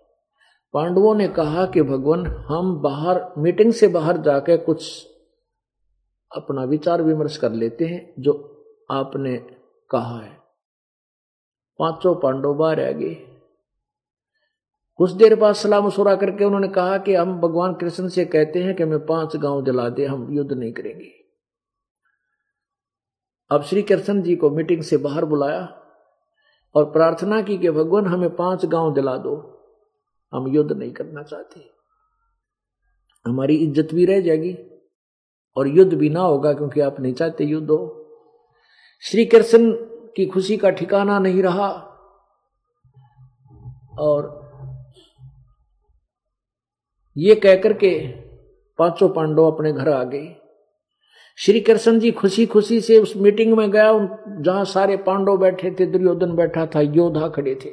[0.73, 5.07] पांडवों ने कहा कि, भगवान, हम बाहर, मीटिंग से बाहर जाकर कुछ
[6.35, 9.37] अपना विचार विमर्श कर लेते हैं, जो आपने
[9.89, 10.37] कहा है।
[11.79, 13.28] पाँचों पांडव बाहर आ गए।
[14.99, 18.75] कुछ देर बाद सलाह मशुरा करके उन्होंने कहा कि हम भगवान कृष्ण से कहते हैं
[18.75, 21.11] कि हमें पाँच गाँव जला दे, हम युद्ध नहीं करेंगे।
[23.51, 25.61] अब श्री कृष्ण जी को मीटिंग से बाहर बुलाया
[26.75, 29.35] और प्रार्थना की कि भगवान हमें पाँच गाँव दिला दो,
[30.33, 31.59] हम युद्ध नहीं करना चाहते।
[33.25, 34.53] हमारी इज़्ज़त भी रह जाएगी
[35.57, 37.79] और युद्ध भी ना होगा क्योंकि आप नहीं चाहते युद्ध हो।
[39.03, 39.71] श्री कृष्ण
[40.15, 41.69] की खुशी का ठिकाना नहीं रहा
[43.99, 44.38] और
[47.19, 48.07] ये कहकर के
[48.77, 50.35] पाँचों पांडव अपने घर आ गए।
[51.37, 53.91] श्री कृष्ण जी खुशी खुशी से उस मीटिंग में गया
[54.41, 57.69] जहाँ सारे पांडव बैठे थे, दुर्योधन बैठा था, योद्धा खड़े थे।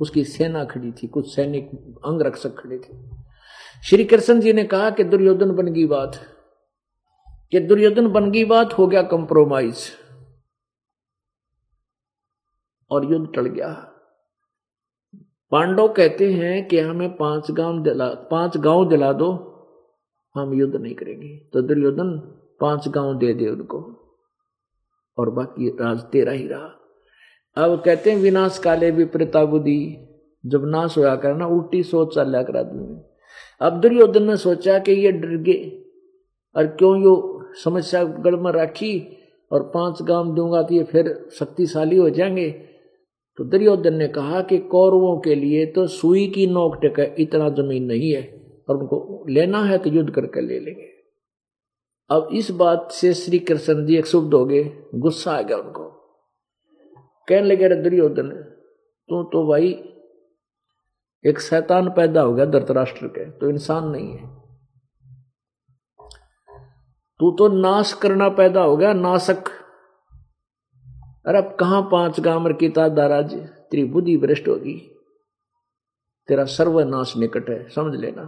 [0.00, 1.70] उसकी सेना खड़ी थी, कुछ सैनिक
[2.06, 3.10] अंग रक्षक खड़े थे।
[3.84, 6.18] श्री कृष्ण जी ने कहा कि दुर्योधन बन गई बात।
[7.50, 9.76] कि दुर्योधन बन गई बात, हो गया कंप्रोमाइज
[12.90, 13.89] और युद्ध टल गया।
[15.52, 19.30] पांडव कहते हैं कि हमें पाँच गाँव दिला पाँच गाँव दिला दो,
[20.34, 22.10] हम युद्ध नहीं करेंगे। तो दुर्योधन
[22.60, 23.78] पाँच गाँव दे दे उनको,
[25.18, 30.06] और बाकी राज तेरा ही रहा। अब कहते हैं विनाश काले विपरीता बुद्धि
[30.44, 33.02] जब नाश होया करना उल्टी सोच चल कर आदमी। में
[33.60, 35.84] अब दुर्योधन ने सोचा कि ये डर गए,
[36.56, 37.14] और क्यों यो
[37.64, 38.98] समस्या गड़ में रखी,
[39.50, 42.50] और पाँच गाँव दूँगा तो ये फिर शक्तिशाली हो जाएँगे।
[43.38, 47.84] तो दुर्योधन ने कहा कि कौरवों के लिए तो सुई की नोक टेक इतना ज़मीन
[47.84, 48.22] नहीं है,
[48.68, 50.88] और उनको लेना है तो युद्ध करके ले लेंगे।
[52.10, 54.62] अब इस बात से श्री कृष्ण जी एक शुभ हो गए,
[54.94, 55.84] गुस्सा आ गया उनको।
[57.28, 58.28] कहने लगे, अरे दुर्योधन,
[59.08, 59.70] तू तो भाई
[61.24, 64.28] एक शैतान पैदा हो गया धरतराष्ट्र के तो इंसान नहीं है।
[67.20, 69.48] तू तो नाश करना पैदा हो गया, नाशक
[71.26, 73.34] अरे अब कहाँ पाँच गामर की दाराज
[73.70, 74.96] तेरी बुद्धि भ्रष्ट होगी?
[76.28, 78.22] तेरा सर्वनाश निकट है, समझ लेना।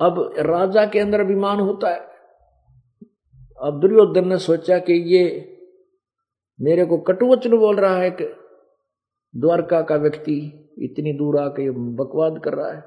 [0.00, 2.00] अब राजा के अंदर अभिमान होता है।
[3.62, 5.54] अब दुर्योधन ने सोचा कि ये
[6.60, 8.24] मेरे को कटुवचन बोल रहा है कि
[9.36, 12.84] द्वारका का व्यक्ति इतनी दूर आके बकवाद कर रहा है।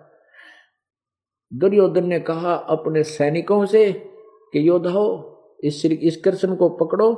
[1.53, 3.91] दुर्योधन ने कहा, अपने सैनिकों से
[4.53, 5.31] कि योद्धाओ,
[5.63, 7.13] इस इस कृष्ण को पकड़ो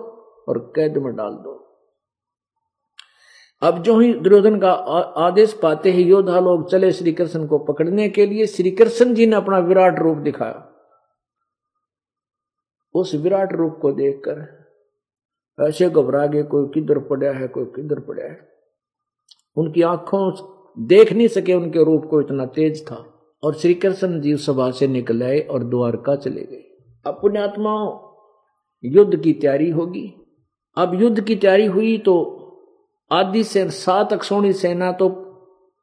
[0.50, 1.73] और कैद में डाल दो।
[3.64, 4.72] अब जो ही दुर्योधन का
[5.26, 9.26] आदेश पाते ही योद्धा लोग चले श्री कृष्ण को पकड़ने के लिए श्री कृष्ण जी
[9.26, 10.70] ने अपना विराट रूप दिखाया।
[12.96, 18.24] उस विराट रूप को देखकर ऐसे घबरा गए कोई किधर पड़ा है, कोई किधर पड़ा
[18.24, 18.50] है।
[19.58, 20.32] उनकी आँखों
[20.88, 23.06] देख नहीं सके उनके रूप को इतना तेज था
[23.44, 26.64] और श्री कृष्ण जी सभा से निकल आए और द्वारका चले गए।
[27.06, 28.00] अब पुण्यात्माओं
[28.84, 30.08] युद्ध की तैयारी होगी।
[30.78, 32.43] अब युद्ध की तैयारी हुई तो
[33.14, 35.10] आदि से सात अक्षोणी सेना तो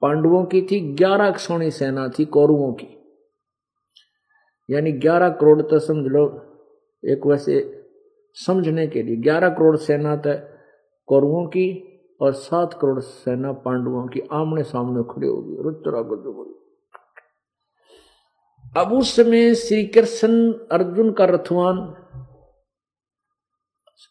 [0.03, 2.87] पांडवों की थी, ग्यारह अक्षोणी सेना थी, कौरवों की।
[4.69, 6.25] यानी ग्यारह करोड़ तो समझ लो,
[7.03, 7.87] एक वैसे
[8.37, 10.35] समझने के लिए, ग्यारह करोड़ सेना तो
[11.09, 11.69] कौरवों की
[12.21, 16.49] और सात करोड़ सेना पांडवों की आमने सामने खड़े होगी रुद्रा गुजर
[18.81, 21.79] अब उस समय श्री कृष्ण अर्जुन का रथवान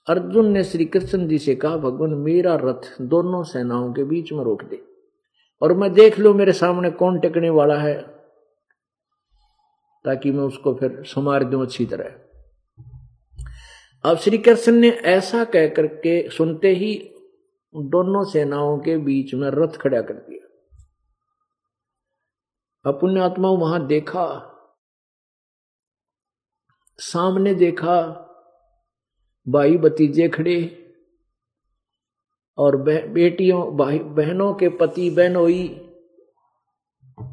[0.07, 4.43] अर्जुन ने श्री कृष्ण जी से कहा, भगवान, मेरा रथ दोनों सेनाओं के बीच में
[4.43, 4.81] रोक दे।
[5.61, 8.01] और मैं देख लू मेरे सामने कौन टेकने वाला है,
[10.05, 12.15] ताकि मैं उसको फिर संवार दू अच्छी तरह।
[14.03, 16.93] अब श्री कृष्ण ने ऐसा कह करके सुनते ही
[17.75, 20.47] दोनों सेनाओं के बीच में रथ खड़ा कर दिया।
[22.85, 24.55] अपुण्य आत्मा वहाँ देखा,
[26.99, 28.25] सामने देखा
[29.49, 30.91] भाई भतीजे खड़े
[32.57, 35.91] और बेटियों, भाई बहनों के पति बहनोई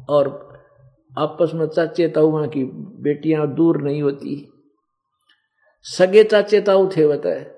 [0.09, 0.47] और
[1.17, 2.63] आपस में चाचे ताऊ की
[3.01, 4.53] बेटियाँ दूर नहीं होती।
[5.81, 7.57] सगे चाचे ताऊ थे बताए।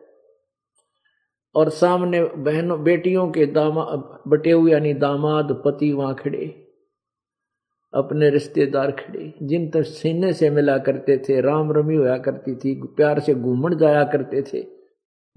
[1.55, 3.83] और सामने बहनों, बेटियों के दामा,
[4.27, 6.68] बटे हुए यानी दामाद पति वहाँ खड़े।
[7.93, 12.81] अपने रिश्तेदार खड़े। जिन तक सीने से मिला करते थे राम रमी होया करती थी,
[12.81, 14.59] प्यार से घूमन जाया करते थे,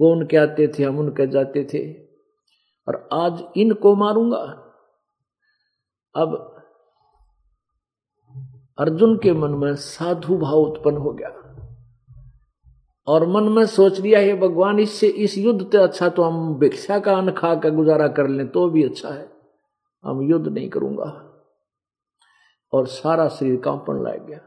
[0.01, 1.93] वो उनके आते थे, हम उनके जाते थे।
[2.89, 4.69] और आज इनको मारूँगा।
[6.17, 6.57] अब
[8.79, 11.39] अर्जुन के मन में साधु भाव उत्पन्न हो गया।
[13.07, 16.99] और मन में सोच लिया, है भगवान, इससे इस युद्ध से अच्छा तो हम भिक्षा
[16.99, 19.29] का अन्न खा कर गुजारा कर लें तो भी अच्छा है।
[20.05, 21.29] हम युद्ध नहीं करूँगा।
[22.73, 24.41] और सारा शरीर कांपन लग गया।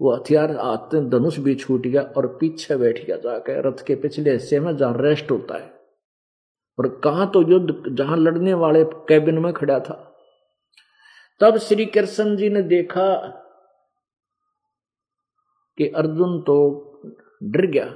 [0.00, 4.32] वो हथियार आते धनुष भी छूट गया और पीछे बैठ गया जाकर रथ के पिछले
[4.32, 5.80] हिस्से में जहाँ रेस्ट होता है।
[6.78, 10.16] और कहा तो युद्ध, जहाँ लड़ने वाले कैबिन में खड़ा था।
[11.40, 13.16] तब श्री कृष्ण जी ने देखा
[15.78, 16.82] कि अर्जुन तो
[17.42, 17.94] डर गया।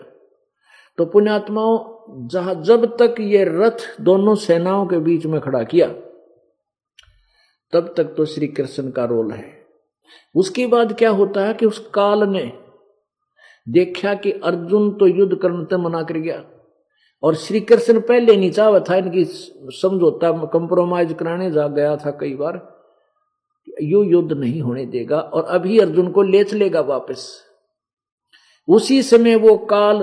[0.98, 5.88] तो पुण्यात्माओं, जहाँ जब तक ये रथ दोनों सेनाओं के बीच में खड़ा किया
[7.72, 9.44] तब तक तो श्री कृष्ण का रोल है।
[10.34, 12.52] उसके बाद क्या होता है कि उस काल ने
[13.66, 16.42] देखा कि अर्जुन तो युद्ध करने से मना कर गया।
[17.22, 22.34] और श्री कृष्ण पहले नहीं चाह था, इनकी समझौता कंप्रोमाइज कराने जा गया था कई
[22.34, 22.60] बार।
[23.82, 27.26] यु युद्ध नहीं होने देगा और अभी अर्जुन को ले चलेगा वापस।
[28.68, 30.00] उसी समय वो काल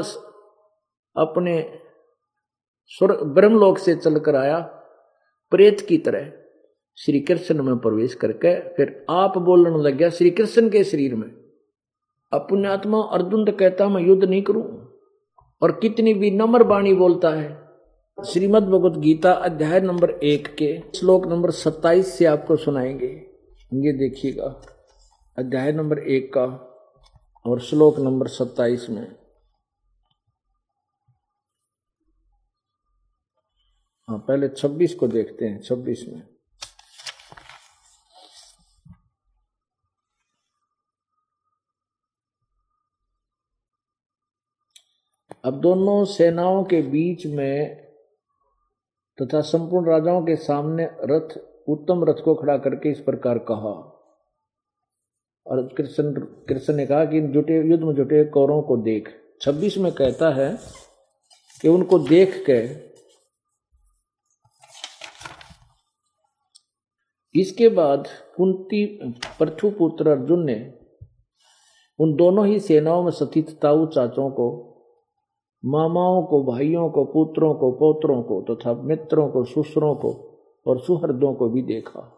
[1.15, 1.59] अपने
[3.01, 4.59] ब्रह्मलोक से चलकर आया,
[5.51, 6.31] प्रेत की तरह।
[6.97, 11.27] श्री कृष्ण में प्रवेश करके फिर आप बोलने लग गया श्री कृष्ण के शरीर में।
[12.33, 14.93] अपुण्यात्मा अर्जुन तो कहता, मैं युद्ध नहीं करूँ।
[15.61, 17.67] और कितनी भी नम्र बाणी बोलता है।
[18.27, 23.27] श्रीमद भगवत गीता अध्याय नंबर एक के श्लोक नंबर सत्ताईस से आपको सुनाएँगे।
[23.73, 24.61] ये देखिएगा,
[25.37, 26.45] अध्याय नंबर एक का
[27.45, 29.15] और श्लोक नंबर सत्ताईस में।
[34.09, 36.36] हाँ पहले छब्बीस को देखते हैं, छब्बीस में।
[45.47, 47.75] अब दोनों सेनाओं के बीच में
[49.21, 51.37] तथा संपूर्ण राजाओं के सामने रथ,
[51.69, 53.93] उत्तम रथ को खड़ा करके इस प्रकार कहा।
[55.47, 59.09] और कृष्ण कृष्ण ने कहा कि जुटे, युद्ध में जुटे कौरों को देख।
[59.41, 60.57] छब्बीस में कहता है
[61.61, 62.87] कि उनको देख के
[67.39, 68.85] इसके बाद कुंती
[69.39, 70.73] पृथु पुत्र अर्जुन ने
[71.99, 74.73] उन दोनों ही सेनाओं में सतीत ताऊ चाचों को
[75.67, 80.79] मामाओं को, भाइयों को, पुत्रों को, पोत्रों को तथा तो मित्रों को, सुसरों को और
[80.79, 82.13] सुहृदों को भी देखा।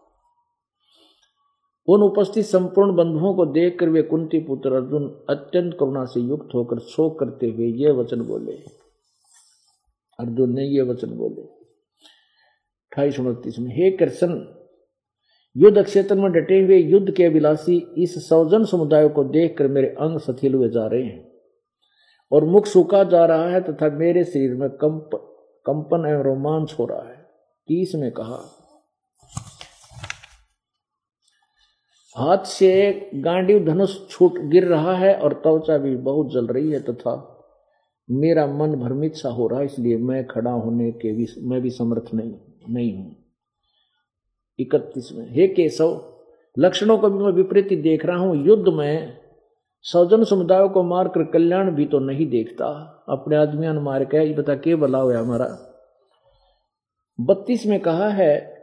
[1.88, 6.78] उन उपस्थित संपूर्ण बंधुओं को देखकर वे कुंती पुत्र अर्जुन अत्यंत करुणा से युक्त होकर
[6.78, 8.52] शोक करते हुए ये वचन बोले।
[10.20, 14.46] अर्जुन ने ये वचन बोले। अठाईस उनतीस में, हे कृष्ण,
[15.56, 20.18] युद्ध क्षेत्र में डटे हुए युद्ध के अभिलाषी इस सौजन समुदाय को देखकर मेरे अंग
[20.18, 21.29] सथिल हुए जा रहे हैं।
[22.32, 25.10] और मुख सूखा जा रहा है तथा मेरे शरीर में कंप,
[25.66, 27.18] कंपन एवं रोमांच हो रहा है।
[27.68, 28.38] तीस में कहा,
[32.16, 32.70] हाथ से
[33.16, 37.14] गांडी धनुष छूट गिर रहा है और त्वचा भी बहुत जल रही है तथा
[38.08, 41.70] मेरा मन भ्रमित सा हो रहा है, इसलिए मैं खड़ा होने के भी, मैं भी
[41.70, 42.32] समर्थ नहीं
[42.68, 43.16] नहीं हूँ।
[44.58, 46.00] इकतीस में, हे केशव,
[46.56, 49.19] लक्षणों को भी मैं विपरीत देख रहा हूँ। युद्ध में
[49.82, 52.66] सौजन समुदाय को मारकर कल्याण भी तो नहीं देखता।
[53.08, 55.46] अपने आदमियान मार के बता, के बला हुआ हमारा?
[57.20, 58.60] बत्तीस में कहा है,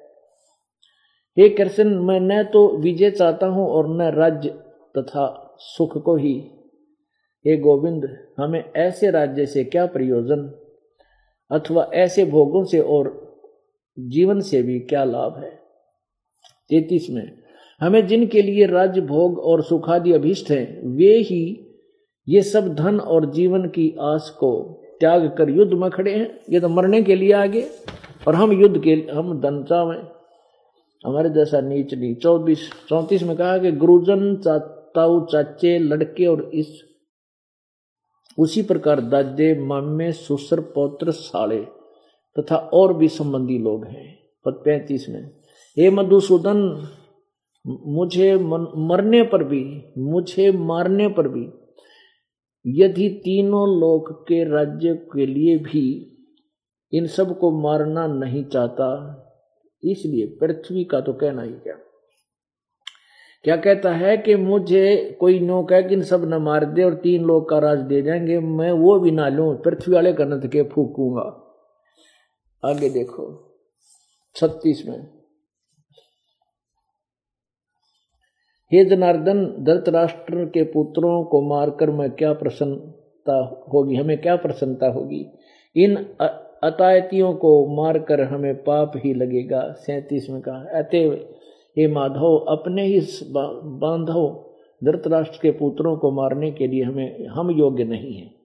[1.37, 4.49] हे कृष्ण, मैं न तो विजय चाहता हूँ और न राज्य
[4.97, 6.51] तथा सुख को ही।
[7.45, 10.51] हे गोविंद, हमें ऐसे राज्य से क्या प्रयोजन?
[11.51, 13.27] अथवा ऐसे भोगों से और
[13.99, 15.51] जीवन से भी क्या लाभ है?
[16.69, 17.46] तैतीस में
[17.81, 21.43] हमें जिनके लिए राज्य भोग और सुखादि अभिष्ट हैं, वे ही
[22.27, 24.51] ये सब धन और जीवन की आस को
[24.99, 27.61] त्याग कर युद्ध में खड़े हैं। ये तो मरने के लिए आगे,
[28.27, 29.97] और हम युद्ध के हम धन चावे
[31.03, 36.81] हमारे जैसा नीच नहीं चौबीस, चौतीस में कहा कि गुरुजन चाताऊ चाचे लड़के और इस,
[38.37, 41.61] उसी प्रकार दादे मामे, सुसर, पौत्र, साले
[42.35, 45.25] तथा और भी संबंधी लोग हैं। पद पैंतीस में,
[45.77, 46.61] हे मधुसूदन
[47.67, 51.47] मुझे मरने पर भी, मुझे मारने पर भी,
[52.65, 56.13] यदि तीनों लोक के राज्य के लिए भी
[56.93, 58.87] इन सबको मारना नहीं चाहता,
[59.83, 61.75] इसलिए पृथ्वी का तो कहना ही क्या?
[63.43, 66.93] क्या कहता है कि मुझे कोई नो कह कि इन सब न मार दे और
[66.93, 70.63] तीन लोग का राज दे जाएँगे, मैं वो भी ना लू, पृथ्वी वाले का के
[70.63, 71.27] फूकूँगा।
[72.63, 73.55] आगे देखो,
[74.35, 75.16] छत्तीस में
[78.71, 83.95] हे जनार्दन धृतराष्ट्र के पुत्रों को मारकर मैं क्या प्रसन्नता होगी?
[83.95, 85.25] हमें क्या प्रसन्नता होगी?
[85.75, 85.95] इन
[86.63, 91.11] अतायतियों को मारकर हमें पाप ही लगेगा सैतीस में कहा अतः
[91.77, 92.99] हे माधव, अपने ही
[93.63, 94.49] बांधव
[94.83, 98.35] धृतराष्ट्र के पुत्रों को मारने के लिए हमें, हम योग्य नहीं हैं।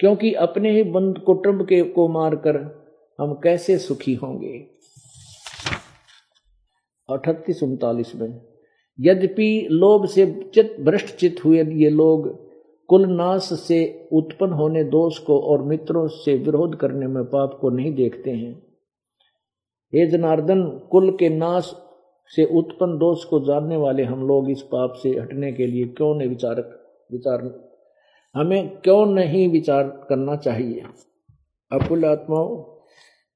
[0.00, 2.86] क्योंकि अपने ही बंद कुटुंब के, को मारकर
[3.20, 4.66] हम कैसे सुखी होंगे?
[7.10, 8.55] अठतीस उनतालीस में
[8.98, 12.28] यद्यपि लोभ से चित भ्रष्ट चित हुए ये लोग
[12.88, 17.94] कुलनाश से उत्पन्न होने दोष को और मित्रों से विरोध करने में पाप को नहीं
[17.94, 18.52] देखते हैं।
[19.92, 21.74] हे जनार्दन, कुल के नाश
[22.30, 26.14] से उत्पन्न दोष को जानने वाले हम लोग इस पाप से हटने के लिए क्यों
[26.14, 26.60] नहीं विचार
[27.12, 27.42] विचार,
[28.34, 30.82] हमें क्यों नहीं विचार करना चाहिए?
[31.72, 32.64] अकुल आत्माओं,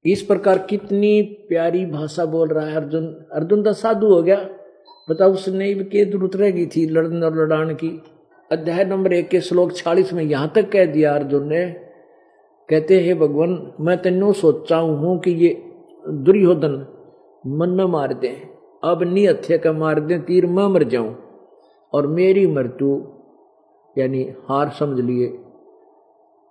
[0.05, 4.49] इस प्रकार कितनी प्यारी भाषा बोल रहा है अर्जुन। अर्जुन तो साधु हो गया।
[5.09, 7.89] बता उसने के ज़रूरत गई थी लड़न और लड़ान की।
[8.51, 11.65] अध्याय नंबर एक के श्लोक छियालीस में यहाँ तक कह दिया अर्जुन ने,
[12.69, 15.51] कहते, हैं भगवान, मैं तेनो सोचा हूँ कि ये
[16.05, 16.75] दुर्योधन
[17.45, 18.29] मन न मार दे,
[18.83, 21.17] अब नी हथे का मार दे, तीर मैं मर जाऊँ,
[21.93, 23.01] और मेरी मृत्यु,
[23.97, 25.33] यानी हार समझ लिए।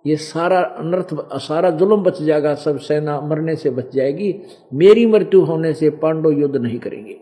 [0.04, 4.34] ये सारा अनर्थ, सारा जुल्म बच जाएगा, सब सेना मरने से बच जाएगी,
[4.74, 7.18] मेरी मृत्यु होने से पांडव युद्ध नहीं करेंगे।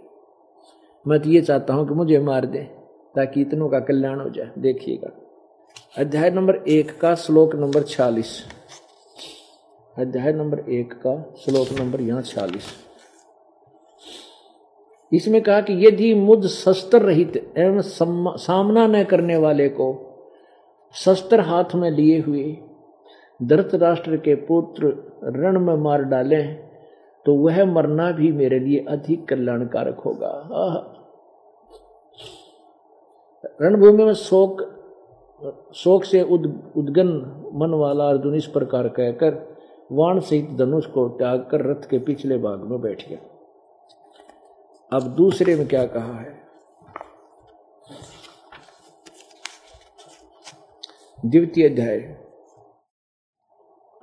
[1.04, 2.62] मैं तो ये चाहता हूँ कि मुझे मार दे,
[3.16, 5.10] ताकि इतनों का कल्याण हो जाए। देखिएगा।
[5.98, 8.30] अध्याय नंबर एक का श्लोक नंबर छियालीस
[9.96, 12.66] अध्याय नंबर एक का श्लोक नंबर यहाँ छियालीस
[15.12, 17.80] इसमें कहा कि यदि मुझ शस्त्र रहित एवं
[18.38, 19.88] सामना न करने वाले को
[20.94, 22.44] शस्त्र हाथ में लिए हुए
[23.40, 24.92] धृतराष्ट्र के पुत्र
[25.36, 26.67] रण में मार डालें
[27.26, 30.32] तो वह मरना भी मेरे लिए अधिक कल्याणकारक होगा।
[33.62, 34.62] रणभूमि में शोक
[35.74, 37.08] शोक से उद, उद्गन
[37.54, 39.56] मन वाला अर्जुन इस प्रकार कहकर
[39.92, 43.18] वाण सहित धनुष को त्याग कर रथ के पिछले भाग में बैठ गया।
[44.92, 46.32] अब दूसरे में क्या कहा है?
[51.26, 51.98] द्वितीय अध्याय।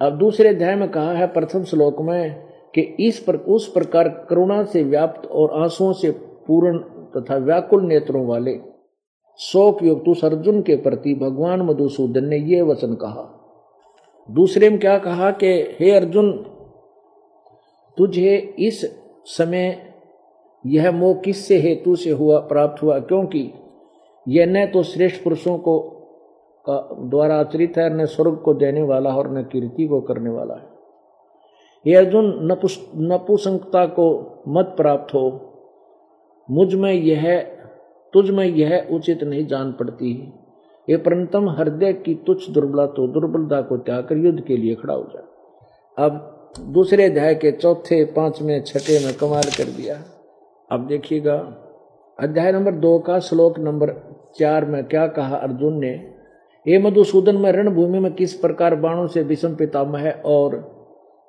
[0.02, 4.64] अब दूसरे अध्याय में कहा है प्रथम श्लोक में कि इस पर, उस प्रकार करुणा
[4.64, 6.12] से व्याप्त और आंसुओं से
[6.48, 6.78] पूर्ण
[7.18, 8.60] तथा व्याकुल नेत्रों वाले
[9.40, 13.32] शोक युक्त उस अर्जुन के प्रति भगवान मधुसूदन ने यह वचन कहा।
[14.32, 15.48] दूसरे में क्या कहा कि,
[15.80, 16.32] हे अर्जुन,
[17.98, 19.94] तुझे इस समय
[20.66, 23.00] यह मोह किससे हेतु से हुआ, प्राप्त हुआ?
[23.00, 23.54] क्योंकि
[24.28, 25.92] यह न तो श्रेष्ठ पुरुषों को,
[27.10, 30.75] द्वारा आचरित है, न स्वर्ग को देने वाला और न कीर्ति को करने वाला है।
[31.86, 34.06] ये अर्जुन, नपुस नपुसंकता को
[34.48, 35.28] मत प्राप्त हो।
[36.50, 37.42] मुझमें यह,
[38.14, 40.12] तुझ में यह उचित नहीं जान पड़ती।
[40.88, 44.94] ये परंतम हृदय की तुच्छ दुर्बला तो दुर्बलता को त्याग कर युद्ध के लिए खड़ा
[44.94, 45.24] हो जाए
[45.98, 46.32] अब
[46.70, 49.96] दूसरे अध्याय के चौथे, पाँचवें, छठे में कमाल कर दिया।
[50.72, 51.36] अब देखिएगा,
[52.20, 53.94] अध्याय नंबर दो का श्लोक नंबर
[54.40, 55.94] चार में क्या कहा अर्जुन ने
[56.66, 60.75] ये मधुसूदन, में रणभूमि में किस प्रकार बाणों से विषम पितामह और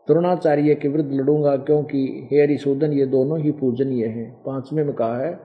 [0.09, 5.17] द्रोणाचार्य के विरुद्ध लड़ूँगा क्योंकि हे हरिशोधन, ये दोनों ही पूजनीय हैं। पाँचवें में कहा
[5.17, 5.39] है,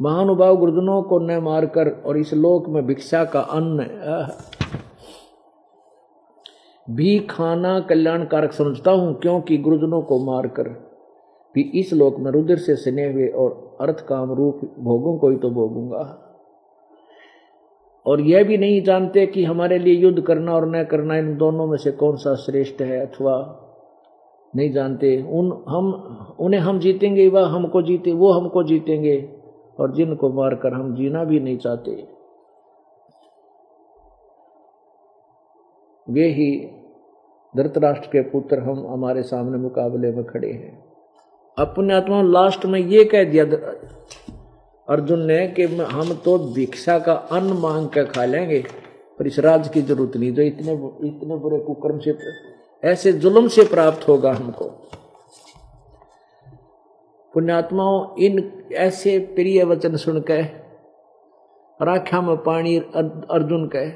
[0.00, 3.86] महानुभाव गुरुजनों को न मारकर और इस लोक में भिक्षा का अन्न
[6.88, 10.68] भी खाना कल्याणकारक समझता हूँ क्योंकि गुरुजनों को मारकर।
[11.54, 15.36] भी इस लोक में रुद्र से सने हुए और अर्थ काम रूप भोगों को ही
[15.36, 16.02] तो भोगूँगा।
[18.06, 21.66] और यह भी नहीं जानते कि हमारे लिए युद्ध करना और न करना इन दोनों
[21.66, 23.34] में से कौन सा श्रेष्ठ है अथवा
[24.56, 25.92] नहीं जानते। उन, हम,
[26.40, 29.38] उन्हें हम जीतेंगे, वह हमको जीते, वो हमको जीतेंगे।
[29.80, 31.90] और जिनको मारकर हम जीना भी नहीं चाहते।
[36.10, 36.70] वे ही
[37.56, 40.84] धृतराष्ट्र के पुत्र हम हमारे सामने मुकाबले में खड़े हैं।
[41.58, 43.44] अपने आत्मा लास्ट में ये कह दिया,
[44.88, 48.64] अर्जुन ने कि हम तो भिक्षा का अन्न मांग कर खा लेंगे,
[49.18, 50.72] पर इस राज की ज़रूरत नहीं। जो इतने
[51.08, 52.12] इतने बुरे कुकर्म से
[52.84, 54.64] ऐसे जुल्म से प्राप्त होगा हमको।
[57.34, 60.42] पुण्यात्माओं, इन ऐसे प्रिय वचन सुनकर,
[61.82, 63.90] राख्या में पानी अर्जुन कहे,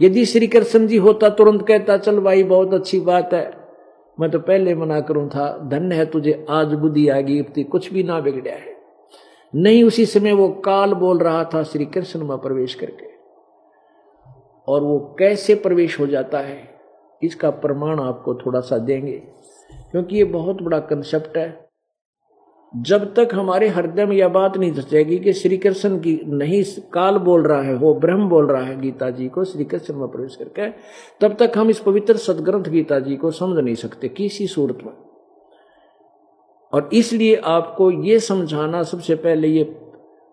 [0.00, 3.50] यदि श्री कृष्ण जी होता, तुरंत कहता, चल भाई, बहुत अच्छी बात है।
[4.20, 8.02] मैं तो पहले मना करूँ था, धन्य है तुझे, आज बुद्धि आ गई कुछ भी
[8.02, 8.76] ना बिगड़ा है।
[9.54, 13.06] नहीं, उसी समय वो काल बोल रहा था श्री कृष्ण में प्रवेश करके।
[14.68, 16.69] और वो कैसे प्रवेश हो जाता है?
[17.22, 19.12] इसका प्रमाण आपको थोड़ा सा देंगे,
[19.90, 21.68] क्योंकि ये बहुत बड़ा कंसेप्ट है।
[22.74, 26.62] जब तक हमारे हृदय में यह बात नहीं धसेगी कि श्री कृष्ण की नहीं,
[26.92, 30.08] काल बोल रहा है वो ब्रह्म बोल रहा है गीता जी को श्री कृष्ण में
[30.08, 30.70] प्रवेश करके,
[31.20, 34.92] तब तक हम इस पवित्र सदग्रंथ गीता जी को समझ नहीं सकते, किसी सूरत में।
[36.72, 39.64] और इसलिए आपको ये समझाना सबसे पहले, ये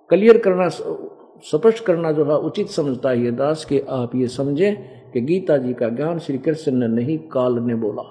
[0.09, 5.21] क्लियर करना, स्पष्ट करना जो है, उचित समझता है दास कि आप ये समझें कि
[5.21, 8.01] गीता जी का ज्ञान श्री कृष्ण ने नहीं काल ने बोला।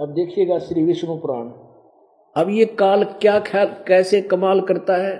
[0.00, 1.48] अब देखिएगा श्री विष्णु पुराण।
[2.36, 5.14] अब ये काल क्या ख्याल कैसे कमाल करता है?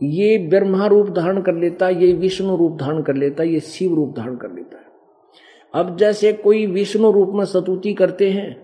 [0.00, 3.60] ये ब्रह्मा रूप धारण कर लेता है ये विष्णु रूप धारण कर लेता है ये
[3.60, 4.84] शिव रूप धारण कर लेता है।
[5.74, 8.54] अब जैसे कोई विष्णु रूप में स्तुति करते हैं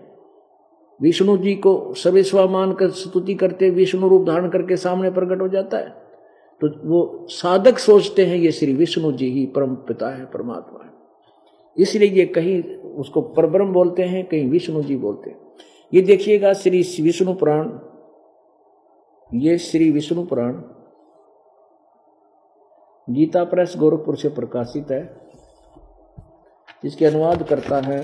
[0.99, 5.77] विष्णु जी को सवेस्वा मानकर स्तुति करते विष्णु रूप धारण करके सामने प्रकट हो जाता
[5.77, 5.89] है
[6.61, 10.92] तो वो साधक सोचते हैं ये श्री विष्णु जी ही परम पिता है परमात्मा है।
[11.77, 12.61] इसलिए ये कहीं
[12.95, 15.37] उसको परब्रह्म बोलते हैं, कहीं विष्णु जी बोलते हैं।
[15.93, 17.69] ये देखिएगा, श्री विष्णु पुराण,
[19.29, 20.61] ये श्री विष्णु पुराण
[23.07, 25.01] गीता प्रेस गोरखपुर से प्रकाशित है
[26.83, 27.99] इसके अनुवाद करता है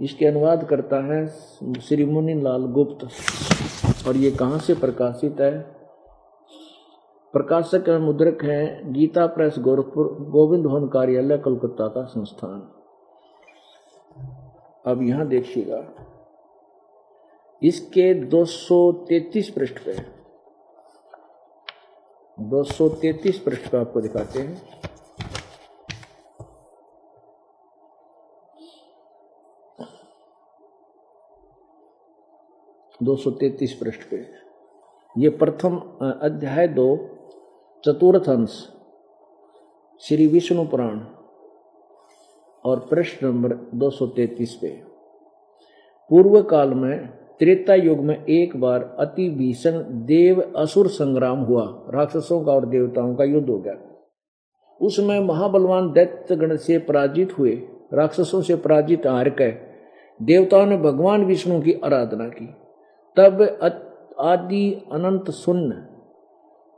[0.00, 1.26] इसके अनुवाद करता है
[1.80, 3.06] श्री मुनि लाल गुप्त,
[4.06, 5.77] और ये कहाँ से प्रकाशित है?
[7.38, 12.60] प्रकाशक एवं मुद्रक है गीता प्रेस गोरखपुर, गोविंद भवन कार्यालय कोलकाता का संस्थान।
[14.86, 15.78] अब यहाँ देखिएगा।
[17.62, 19.94] इसके 233 पृष्ठ पे
[22.38, 24.62] 233 पृष्ठ पे आपको दिखाते हैं।
[33.02, 34.16] दो सौ तैतीस पृष्ठ पे।
[35.16, 35.78] ये प्रथम
[36.22, 36.88] अध्याय दो
[37.84, 38.68] चतुर्थ अंश
[40.00, 41.00] श्री विष्णु पुराण
[42.64, 44.68] और प्रश्न नंबर दो सौ तैतीस पे।
[46.10, 47.06] पूर्व काल में,
[47.38, 53.14] त्रेता युग में एक बार अति भीषण देव असुर संग्राम हुआ। राक्षसों का और देवताओं
[53.14, 53.74] का युद्ध हो गया।
[54.80, 57.52] उसमें महाबलवान दैत्य गण से पराजित हुए,
[57.94, 59.50] राक्षसों से पराजित हार के
[60.24, 62.46] देवताओं ने भगवान विष्णु की आराधना की।
[63.16, 63.58] तब
[64.20, 65.84] आदि अनंत सुन्न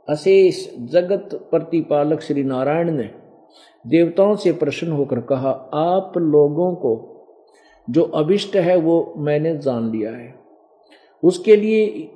[0.07, 3.09] अशेष जगत प्रतिपालक श्री नारायण ने
[3.85, 7.07] देवताओं से प्रश्न होकर कहा, आप लोगों को
[7.89, 10.33] जो अभिष्ट है वो मैंने जान लिया है।
[11.23, 12.09] उसके लिए,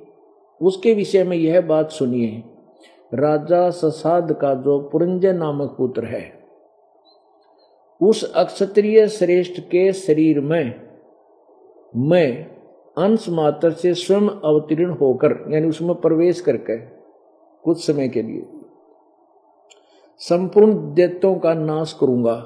[0.60, 2.42] उसके विषय में यह बात सुनिए,
[3.14, 6.24] राजा ससाद का जो पुरंजय नामक पुत्र है,
[8.00, 10.74] उस अक्षत्रिय श्रेष्ठ के शरीर में
[11.96, 12.44] मैं
[12.98, 16.95] अंश मात्र से स्वयं अवतीर्ण होकर, यानी उसमें प्रवेश करके
[17.66, 18.46] कुछ समय के लिए।
[20.18, 22.36] संपूर्ण दैत्यों का नाश करूँगा।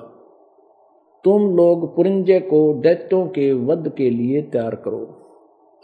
[1.24, 5.00] तुम लोग पुरंजय को दैत्यों के वध के लिए तैयार करो।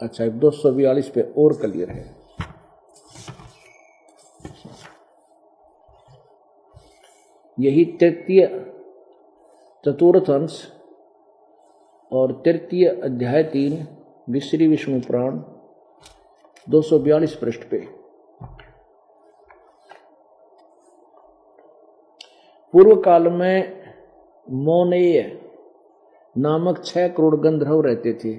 [0.01, 2.15] अच्छा दो सौ बयालीस पे और क्लियर है।
[7.59, 8.47] यही तृतीय,
[9.85, 10.73] चतुर्थ अंश
[12.11, 13.87] और तृतीय अध्याय तीन
[14.29, 15.37] विश्री विष्णु पुराण,
[16.69, 17.96] दो सौ बयालीस पृष्ठ पे।
[22.73, 23.73] पूर्व काल में
[24.47, 25.21] मोनेय
[26.35, 28.33] नामक छह करोड़ गंधर्व रहते थे।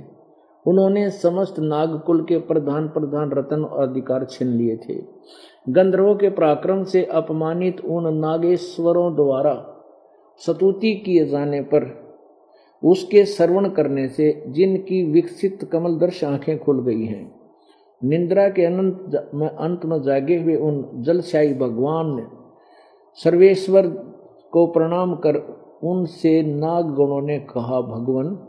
[0.67, 4.95] उन्होंने समस्त नागकुल के प्रधान प्रधान रतन और अधिकार छीन लिए थे।
[5.69, 9.55] गंधर्वों के पराक्रम से अपमानित उन नागेश्वरों द्वारा
[10.41, 11.87] सतुति किए जाने पर
[12.83, 17.25] उसके श्रवण करने से जिनकी विकसित कमलदर्श आँखें खुल गई हैं,
[18.03, 22.27] निंद्रा के अनंत में अंत में जागे हुए उन जलशाही भगवान ने
[23.19, 23.87] सर्वेश्वर
[24.53, 25.37] को प्रणाम कर
[25.83, 28.49] उनसे नाग गणों ने कहा भगवान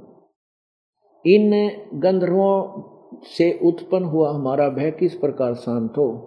[1.26, 2.82] इन गंधर्वों
[3.38, 6.26] से उत्पन्न हुआ हमारा भय किस प्रकार शांत हो?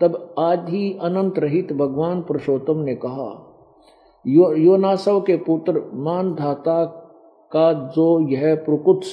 [0.00, 3.48] तब आदि अनंत रहित भगवान पुरुषोत्तम ने कहा
[4.26, 6.84] यो, योनासव के पुत्र मानधाता
[7.52, 9.06] का जो यह प्रकुत्स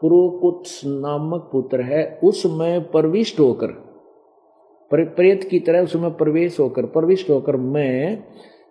[0.00, 3.66] पुरुकुत्स नामक पुत्र है उसमें प्रविष्ट होकर
[4.94, 8.24] प्रेत की तरह उसमें प्रवेश होकर प्रविष्ट होकर मैं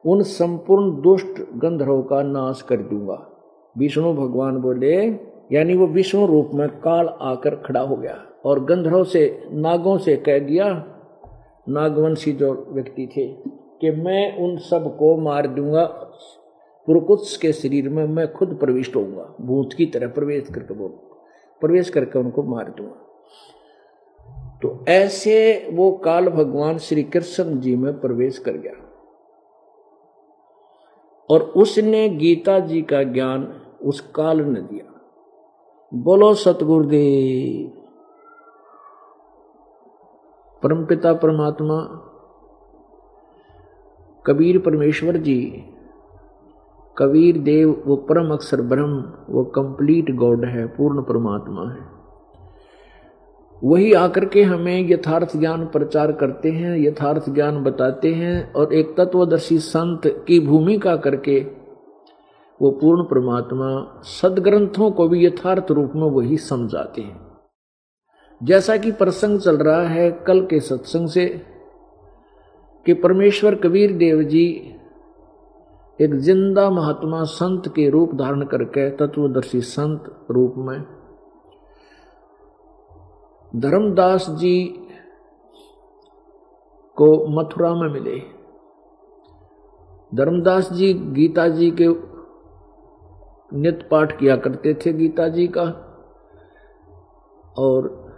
[0.06, 3.28] उन संपूर्ण दुष्ट गंधर्वों का नाश कर दूँगा।
[3.78, 4.95] विष्णु भगवान बोले,
[5.52, 10.16] यानी वो विष्णु रूप में काल आकर खड़ा हो गया और गंधर्व से, नागों से
[10.16, 10.86] कह दिया,
[11.70, 13.28] नागवंशी जो व्यक्ति थे,
[13.82, 15.86] कि मैं उन सबको मार दूँगा,
[16.88, 20.89] पुरकुत्स के शरीर में मैं खुद प्रविष्ट होऊँगा, भूत की तरह प्रवेश करके बोल
[21.62, 23.08] प्रवेश करके उनको मार दूँगा।
[24.62, 28.91] तो ऐसे वो काल भगवान श्री कृष्ण जी में प्रवेश कर गया।
[31.32, 33.54] और उसने गीता जी का ज्ञान
[33.84, 35.02] उस काल ने दिया।
[35.94, 37.82] बोलो सतगुरुदेव।
[40.64, 42.08] परमपिता, परमात्मा,
[44.26, 45.64] कबीर परमेश्वर जी,
[46.98, 52.01] कबीर देव वो परम अक्षर ब्रह्म, वो कंप्लीट गॉड है, पूर्ण परमात्मा है।
[53.64, 58.95] वही आकर के हमें यथार्थ ज्ञान प्रचार करते हैं, यथार्थ ज्ञान बताते हैं और एक
[58.97, 61.39] तत्वदर्शी संत की भूमिका करके
[62.59, 67.20] वो पूर्ण परमात्मा सदग्रंथों को भी यथार्थ रूप में वही समझाते हैं।
[68.41, 71.26] जैसा कि प्रसंग चल रहा है कल के सत्संग से
[72.86, 74.45] कि परमेश्वर कबीर देव जी
[75.99, 81.01] एक ज़िंदा महात्मा संत के रूप धारण करके तत्वदर्शी संत रूप में
[83.56, 84.64] धर्मदास जी
[86.97, 88.20] को मथुरा में मिले।
[90.16, 91.88] धर्मदास जी गीता जी के
[93.58, 95.64] नित्य पाठ किया करते थे गीता जी का,
[97.58, 98.12] और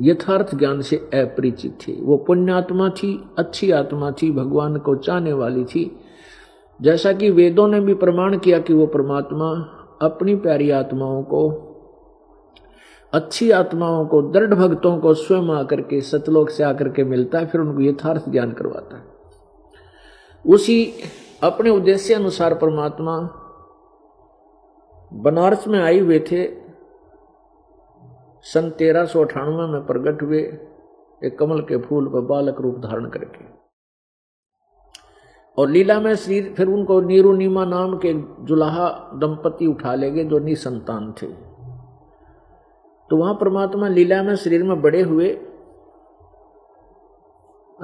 [0.00, 5.64] यथार्थ ज्ञान से अपरिचित थी। वो पुण्यात्मा थी, अच्छी आत्मा थी, भगवान को चाहने वाली
[5.64, 6.00] थी।
[6.80, 9.50] जैसा कि वेदों ने भी प्रमाण किया कि वो परमात्मा
[10.02, 11.68] अपनी प्यारी आत्माओं को
[13.12, 17.46] अच्छी आत्माओं को, दृढ़ भक्तों को स्वयं आकर के, सतलोक से आकर के मिलता है,
[17.46, 19.04] फिर उनको यथार्थ ज्ञान करवाता है।
[20.46, 20.92] उसी
[21.42, 23.18] अपने उद्देश्य अनुसार परमात्मा
[25.12, 26.62] बनारस में आए हुए थे।
[28.42, 30.38] सन तेरह सौ अठानवे में प्रकट हुए
[31.24, 33.44] एक कमल के फूल पर बालक रूप धारण करके।
[35.58, 40.24] और लीला में श्री, फिर उनको नीरू नीमा नाम के जुलाहा दंपति उठा ले गए,
[40.24, 41.51] जो निसंतान थे।
[43.12, 45.26] तो वहाँ परमात्मा लीला में शरीर में बड़े हुए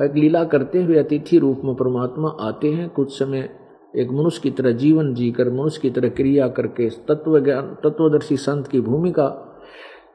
[0.05, 3.49] एक लीला करते हुए अतिथि रूप में परमात्मा आते हैं। कुछ समय
[3.97, 8.69] एक मनुष्य की तरह जीवन जीकर, मनुष्य की तरह क्रिया करके, तत्व ज्ञान, तत्वदर्शी संत
[8.69, 9.29] की भूमिका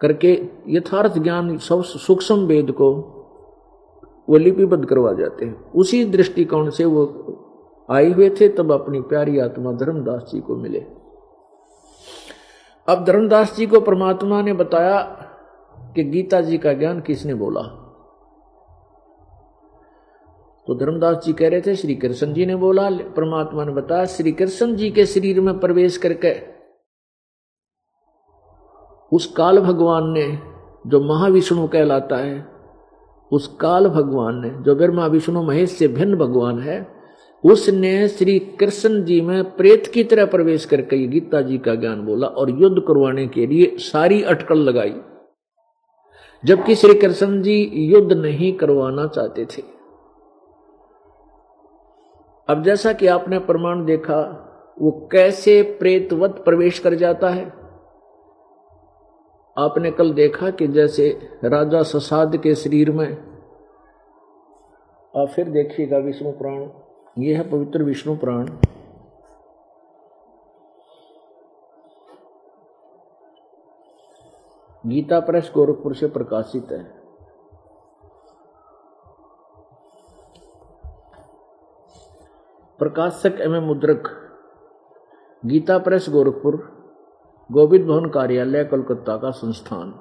[0.01, 2.91] करके यथार्थ ज्ञान सब सूक्ष्म वेद को
[4.29, 7.05] वो लिपिबद्ध करवा जाते हैं। उसी दृष्टिकोण से वो
[7.91, 11.02] आए हुए थे, तब अपनी प्यारी आत्मा धर्मदास जी को मिले।
[12.89, 15.01] अब धर्मदास जी को परमात्मा ने बताया
[15.95, 17.61] कि गीता जी का ज्ञान किसने बोला?
[20.67, 24.31] तो धर्मदास जी कह रहे थे, श्री कृष्ण जी ने बोला, परमात्मा ने बताया, श्री
[24.31, 26.53] कृष्ण जी के शरीर में प्रवेश करके
[29.15, 30.39] उस काल भगवान ने
[30.87, 32.47] जो महाविष्णु कहलाता है,
[33.31, 36.92] उस काल भगवान ने, जो ब्रह्मा, विष्णु, महेश से भिन्न भगवान है
[37.45, 42.27] उसने श्री कृष्ण जी में प्रेत की तरह प्रवेश करके गीता जी का ज्ञान बोला
[42.27, 45.01] और युद्ध करवाने के लिए सारी अटकल लगाई।
[46.45, 49.61] जबकि श्री कृष्ण जी युद्ध नहीं करवाना चाहते थे।
[52.49, 54.49] अब जैसा कि आपने प्रमाण देखा,
[54.81, 57.45] वो कैसे प्रेतवत प्रवेश कर जाता है?
[59.57, 63.11] आपने कल देखा कि जैसे राजा ससाद के शरीर में,
[65.17, 66.82] आप फिर देखिएगा विष्णु पुराण।
[67.17, 68.45] ये है पवित्र विष्णु पुराण।
[74.83, 76.83] गीता प्रेस गोरखपुर से प्रकाशित है।
[82.79, 84.07] प्रकाशक एवं मुद्रक,
[85.43, 86.55] गीता प्रेस गोरखपुर,
[87.49, 89.93] गोविंद भवन कार्यालय, कोलकाता का संस्थान।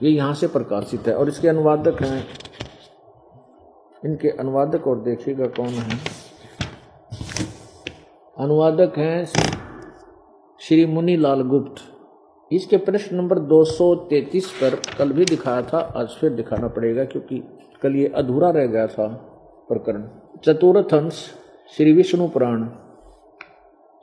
[0.00, 2.24] ये यहाँ से प्रकाशित है और इसके अनुवादक हैं
[4.02, 5.98] इनके अनुवादक और देखिएगा कौन है।
[8.36, 9.24] अनुवादक हैं
[10.60, 11.82] श्री मुनि लाल गुप्त
[12.50, 17.42] इसके प्रश्न नंबर 233 पर कल भी दिखाया था, आज फिर दिखाना पड़ेगा क्योंकि
[17.82, 19.06] कल ये अधूरा रह गया था
[19.68, 20.08] प्रकरण।
[20.44, 21.24] चतुर्थ अंश
[21.74, 22.68] श्री विष्णु पुराण।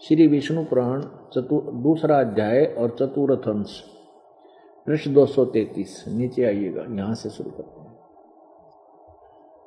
[0.02, 1.02] श्री विष्णु पुराण
[1.34, 3.80] चतुर दूसरा अध्याय और चतुर्थ अंश
[4.88, 7.79] पृष्ठ 233 नीचे आइएगा, यहाँ से शुरू करते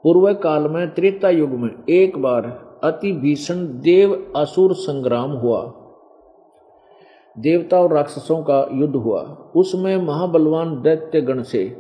[0.03, 5.73] पूर्व काल में, त्रेता युग में एक बार अति भीषण देव असुर संग्राम हुआ।
[7.39, 11.77] देवता और राक्षसों का युद्ध हुआ। उसमें महाबलवान दैत्य गण से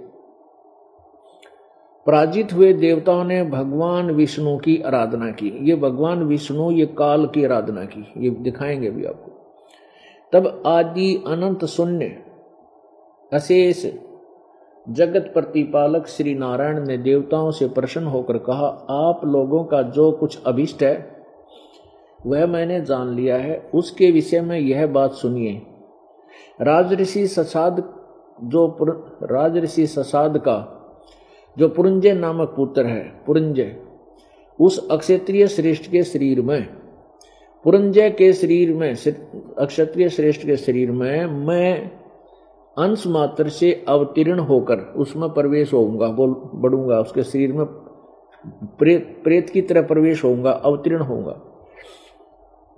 [2.07, 7.45] पराजित हुए देवताओं ने भगवान विष्णु की आराधना की। ये भगवान विष्णु, ये काल की
[7.45, 9.33] आराधना की। ये दिखाएँगे भी आपको।
[10.33, 12.05] तब आदि अनंत शून्य
[13.33, 13.87] अशेष
[14.89, 20.43] जगत प्रतिपालक श्री नारायण ने देवताओं से प्रसन्न होकर कहा, आप लोगों का जो कुछ
[20.43, 21.24] अभिष्ट है,
[22.26, 25.62] वह मैंने जान लिया है। उसके विषय में यह बात सुनिए।
[26.61, 27.95] राजऋषि ससाद
[28.45, 28.78] जो
[29.22, 30.59] राजऋषि ससाद का,
[31.59, 33.76] जो पुरंजय नामक पुत्र है पुरंजय
[34.61, 36.62] उस अक्षत्रिय श्रेष्ठ के शरीर में
[37.64, 38.91] पुरंजय के शरीर में,
[39.59, 42.02] अक्षत्रिय श्रेष्ठ के शरीर में मैं
[42.77, 47.64] अंश मात्र से अवतीर्ण होकर उसमें प्रवेश होऊँगा बोल बढ़ूँगा उसके शरीर में
[48.79, 51.41] प्रेत प्रेत की तरह प्रवेश होऊँगा अवतीर्ण होऊँगा।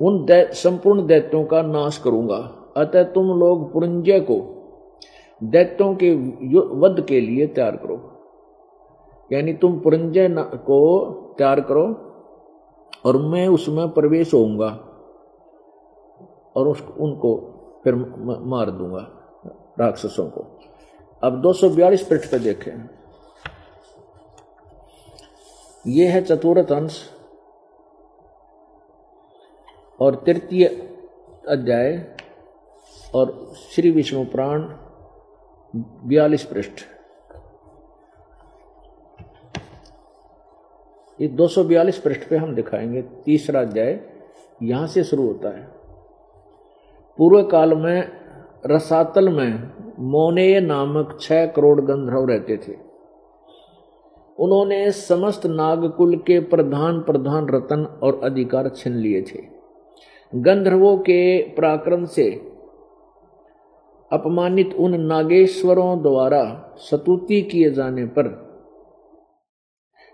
[0.00, 2.36] उन दै, संपूर्ण दैत्यों का नाश करूँगा।
[2.76, 4.40] अतः तुम लोग पुरंजय को
[5.40, 6.12] दैत्यों के
[6.76, 8.00] वध के लिए तैयार करो।
[9.30, 10.28] यानी तुम पुरंजय
[10.66, 10.80] को
[11.38, 11.84] तैयार करो
[13.04, 14.68] और मैं उसमें प्रवेश होऊँगा
[16.56, 17.36] और उस उनको
[17.84, 17.94] फिर
[18.44, 19.10] मार दूँगा।
[19.80, 20.60] राक्षसों को।
[21.22, 22.88] अब 242 पृष्ठ पे देखें।
[25.86, 27.10] यह है चतुर्थ अंश
[30.00, 30.66] और तृतीय
[31.48, 32.16] अध्याय
[33.14, 34.76] और श्री विष्णु प्राण
[35.76, 36.72] बयालीस पृष्ठ।
[41.20, 44.00] ये 242 पृष्ठ पे हम दिखाएँगे तीसरा अध्याय।
[44.62, 45.68] यहाँ से शुरू होता है।
[47.18, 48.23] पूर्व काल में
[48.66, 52.72] रसातल में मोने नामक छह करोड़ गंधर्व रहते थे।
[54.38, 59.42] उन्होंने समस्त नागकुल के प्रधान प्रधान रतन और अधिकार छीन लिए थे।
[60.34, 62.30] गंधर्वों के पराक्रम से
[64.12, 68.44] अपमानित उन नागेश्वरों द्वारा सतुति किए जाने पर,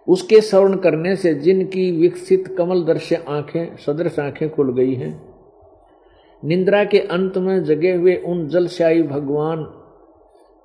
[0.09, 5.30] उसके श्रवण करने से जिनकी विकसित कमल दर्श आँखें, सदृश आँखें खुल गई हैं
[6.45, 9.75] निंद्रा के अंत में जगे हुए उन जलशाही भगवान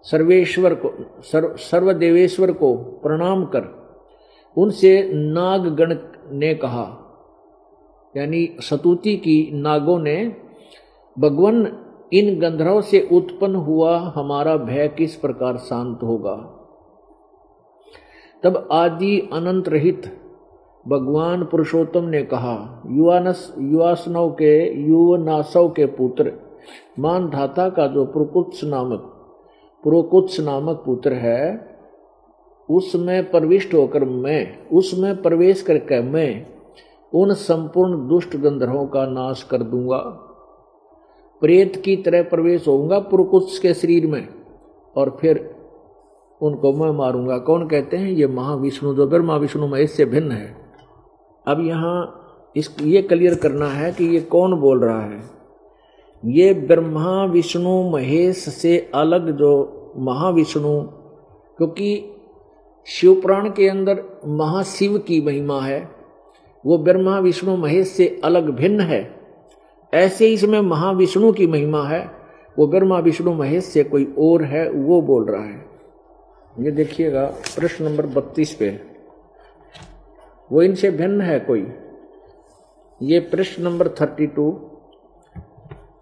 [0.01, 3.93] सर्वेश्वर को, सर्व, सर्वदेवेश्वर को प्रणाम कर,
[4.57, 5.95] उनसे नागगण
[6.32, 7.01] ने कहा,
[8.17, 10.36] यानी सतुति की नागों ने,
[11.19, 16.51] भगवान, इन गंधर्व से उत्पन्न हुआ हमारा भय किस प्रकार शांत होगा?
[18.43, 20.24] तब आदि अनंत रहित
[20.88, 26.33] भगवान पुरुषोत्तम ने कहा, युवानस, युवासनव के, युवनासव के पुत्र
[26.99, 28.99] मान धाता का जो पुरुकुत्स नामक,
[29.83, 31.67] पुरोकुत्स नामक पुत्र है,
[32.69, 36.47] उसमें प्रविष्ट होकर मैं, उसमें प्रवेश करके मैं
[37.13, 39.97] उन संपूर्ण दुष्ट गंधर्वों का नाश कर दूँगा।
[41.41, 44.27] प्रेत की तरह प्रवेश होऊँगा पुरुकुत्स के शरीर में
[44.95, 45.55] और फिर
[46.41, 48.09] उनको मैं मारूँगा। कौन कहते हैं?
[48.09, 50.64] ये महाविष्णु, जो ब्रह्मा विष्णु महेश से भिन्न है।
[51.48, 52.22] अब यहाँ
[52.56, 55.22] इस, ये क्लियर करना है कि ये कौन बोल रहा है?
[56.26, 60.82] ये ब्रह्मा, विष्णु, महेश से अलग जो महाविष्णु,
[61.58, 62.12] क्योंकि
[62.88, 65.89] शिवपुराण के अंदर महाशिव की महिमा है,
[66.66, 69.16] वो ब्रह्मा, विष्णु, महेश से अलग भिन्न है।
[69.93, 72.12] ऐसे ही इसमें महाविष्णु की महिमा है,
[72.60, 75.66] वो ब्रह्मा, विष्णु, महेश से कोई और है, वो बोल रहा है।
[76.60, 78.95] ये देखिएगा प्रश्न नंबर बत्तीस पे।
[80.52, 81.68] वो इनसे भिन्न है कोई।
[83.02, 84.52] ये प्रश्न नंबर थर्टी टू,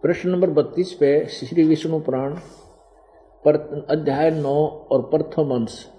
[0.02, 2.36] प्रश्न नंबर बत्तीस पे श्री विष्णु पुराण,
[3.46, 5.90] पर अध्याय नौ और प्रथम अंश।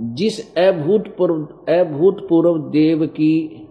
[0.00, 1.34] जिस अभूतपूर्व
[1.72, 3.68] अभूतपूर्व देव की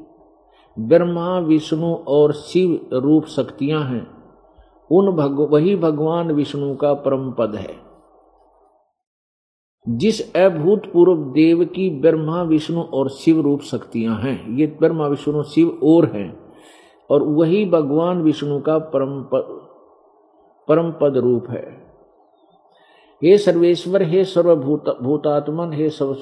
[0.79, 4.07] ब्रह्मा, विष्णु और शिव रूप शक्तियाँ हैं,
[4.91, 7.90] उन भग, वही भगवान विष्णु का परम पद है।
[9.89, 15.79] जिस अभूतपूर्व देव की ब्रह्मा, विष्णु और शिव रूप शक्तियाँ हैं, ये ब्रह्मा, विष्णु, शिव
[15.83, 16.39] और हैं,
[17.09, 19.23] और वही भगवान विष्णु का परम
[20.67, 21.81] परम पद रूप है।
[23.23, 26.13] हे सर्वेश्वर, हे सर्वभूत, भूतात्मन, हे सर्व,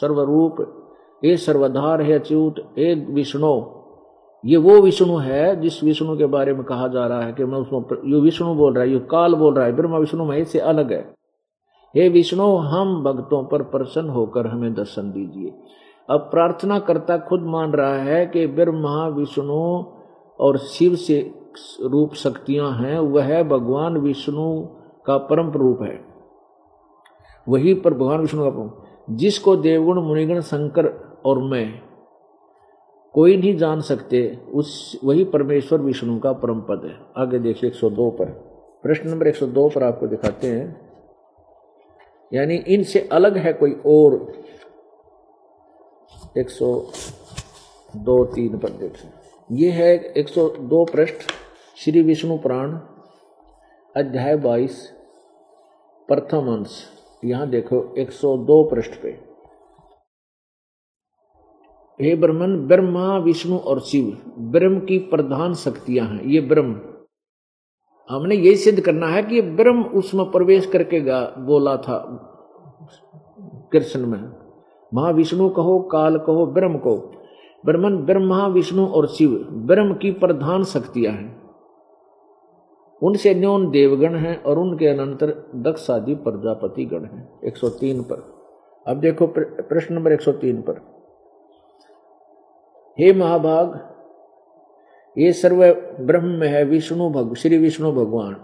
[0.00, 0.56] सर्वरूप,
[1.24, 3.62] हे सर्वधार, हे अच्युत, हे विष्णु,
[4.44, 7.58] ये वो विष्णु है जिस विष्णु के बारे में कहा जा रहा है कि मैं
[7.58, 10.58] उसमें यो विष्णु बोल रहा है, यो काल बोल रहा है, ब्रह्मा, विष्णु महेश से
[10.58, 11.15] अलग है।
[11.94, 15.54] हे विष्णु, हम भक्तों पर प्रसन्न होकर हमें दर्शन दीजिए।
[16.10, 19.84] अब प्रार्थना करता खुद मान रहा है कि ब्रह्मा विष्णु
[20.40, 21.34] और शिव से
[21.82, 24.66] रूप शक्तियाँ हैं, वह भगवान विष्णु
[25.06, 26.04] का परम रूप है।
[27.48, 28.70] वही पर भगवान विष्णु का परम।
[29.16, 30.86] जिसको देवगुण, मुनिगण, शंकर
[31.26, 31.74] और मैं
[33.12, 38.10] कोई नहीं जान सकते, उस, वही परमेश्वर विष्णु का परम पद है। आगे देखिए 102
[38.10, 38.24] पर।
[38.82, 40.85] प्रश्न नंबर 102 पर आपको दिखाते हैं।
[42.32, 44.14] यानी इनसे अलग है कोई और।
[46.38, 49.10] 102 तीन पर देखिए
[49.50, 51.30] ये है 102 पृष्ठ
[51.76, 52.72] श्री विष्णु पुराण,
[53.96, 54.80] अध्याय 22
[56.08, 56.84] प्रथम अंश।
[57.24, 59.08] यहाँ देखो 102 पृष्ठ पे।
[62.00, 64.06] हे ब्रह्मन, ब्रह्मा, विष्णु और शिव,
[64.52, 66.72] ब्रह्म की प्रधान शक्तियाँ हैं। ये ब्रह्म
[68.10, 71.00] हमने ये सिद्ध करना है कि ब्रह्म उसमें प्रवेश करके
[71.42, 71.96] बोला था
[73.72, 74.32] कृष्ण में।
[74.94, 76.96] महाविष्णु कहो, काल कहो, ब्रह्म को।
[77.66, 81.46] ब्रह्मन ब्रह्मा, विष्णु और शिव, ब्रह्म की प्रधान शक्तियाँ हैं।
[83.02, 88.22] उनसे न्यून देवगण हैं और उनके अनंतर दक्ष आदि प्रजापति गण हैं 103 पर।
[88.86, 90.80] अब देखो प्रश्न नंबर 103 पर।
[92.98, 93.95] हे महाभाग
[95.18, 95.66] ये सर्व
[96.00, 98.36] ब्रह्म है, विष्णु भग, श्री विष्णु भगवान।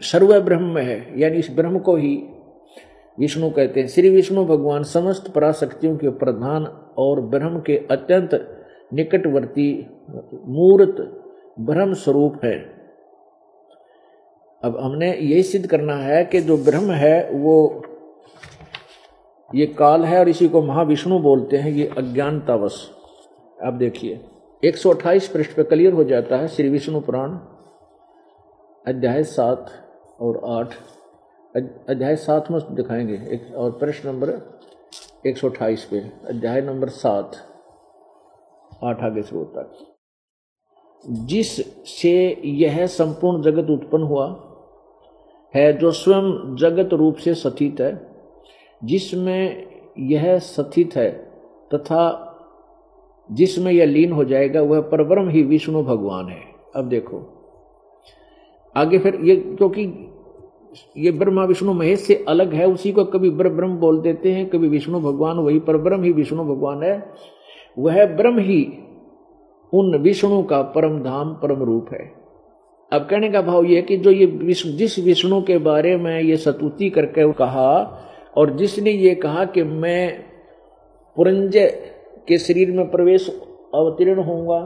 [0.00, 2.16] सर्व ब्रह्म है, यानी इस ब्रह्म को ही
[3.18, 6.64] विष्णु कहते हैं। श्री विष्णु भगवान समस्त पराशक्तियों के प्रधान
[6.98, 9.86] और ब्रह्म के अत्यंत निकटवर्ती
[10.34, 11.24] मूर्त
[11.60, 12.78] ब्रह्म स्वरूप है।
[14.64, 17.82] अब हमने यही सिद्ध करना है कि जो ब्रह्म है, वो
[19.54, 22.90] ये काल है और इसी को महाविष्णु बोलते हैं, ये अज्ञानतावश।
[23.64, 24.20] अब देखिए।
[24.64, 27.30] 128 पृष्ठ पे क्लियर हो जाता है। श्री विष्णु पुराण,
[28.86, 29.70] अध्याय सात
[30.20, 30.74] और आठ।
[31.88, 34.60] अध्याय सात में दिखाएँगे। एक और प्रश्न नंबर
[35.26, 35.98] एक सौ अट्ठाईस पे।
[36.28, 37.36] अध्याय नंबर सात,
[38.84, 39.68] आठ आगे से होता है।
[41.26, 41.56] जिस
[42.00, 44.26] से यह संपूर्ण जगत उत्पन्न हुआ,
[45.54, 48.08] है जो स्वयं जगत रूप से स्थित है,
[48.84, 49.66] जिसमें
[49.98, 51.12] यह स्थित है
[51.74, 52.24] तथा
[53.32, 56.40] जिसमें यह लीन हो जाएगा, वह परब्रह्म ही विष्णु भगवान है।
[56.76, 57.34] अब देखो।
[58.76, 60.10] आगे फिर ये, क्योंकि
[60.96, 64.68] ये ब्रह्मा विष्णु महेश से अलग है, उसी को कभी ब्रह्म बोल देते हैं, कभी
[64.68, 67.12] विष्णु भगवान, वही पर ब्रह्म ही विष्णु भगवान है।
[67.78, 68.72] वह ब्रह्म ही
[69.72, 72.12] उन विष्णु का परम धाम, परम रूप है।
[72.92, 76.36] अब कहने का भाव यह कि जो ये विष्णु जिस विष्णु के बारे में ये
[76.36, 78.02] सतुति करके कहा,
[78.36, 80.24] और जिसने ये कहा कि मैं
[81.16, 81.94] पुरंजय
[82.28, 83.28] के शरीर में प्रवेश
[83.74, 84.60] अवतीर्ण होऊँगा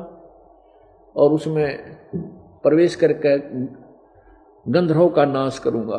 [1.16, 1.66] और उसमें
[2.64, 3.36] प्रवेश करके
[4.66, 5.98] गंधर्व का नाश करूँगा।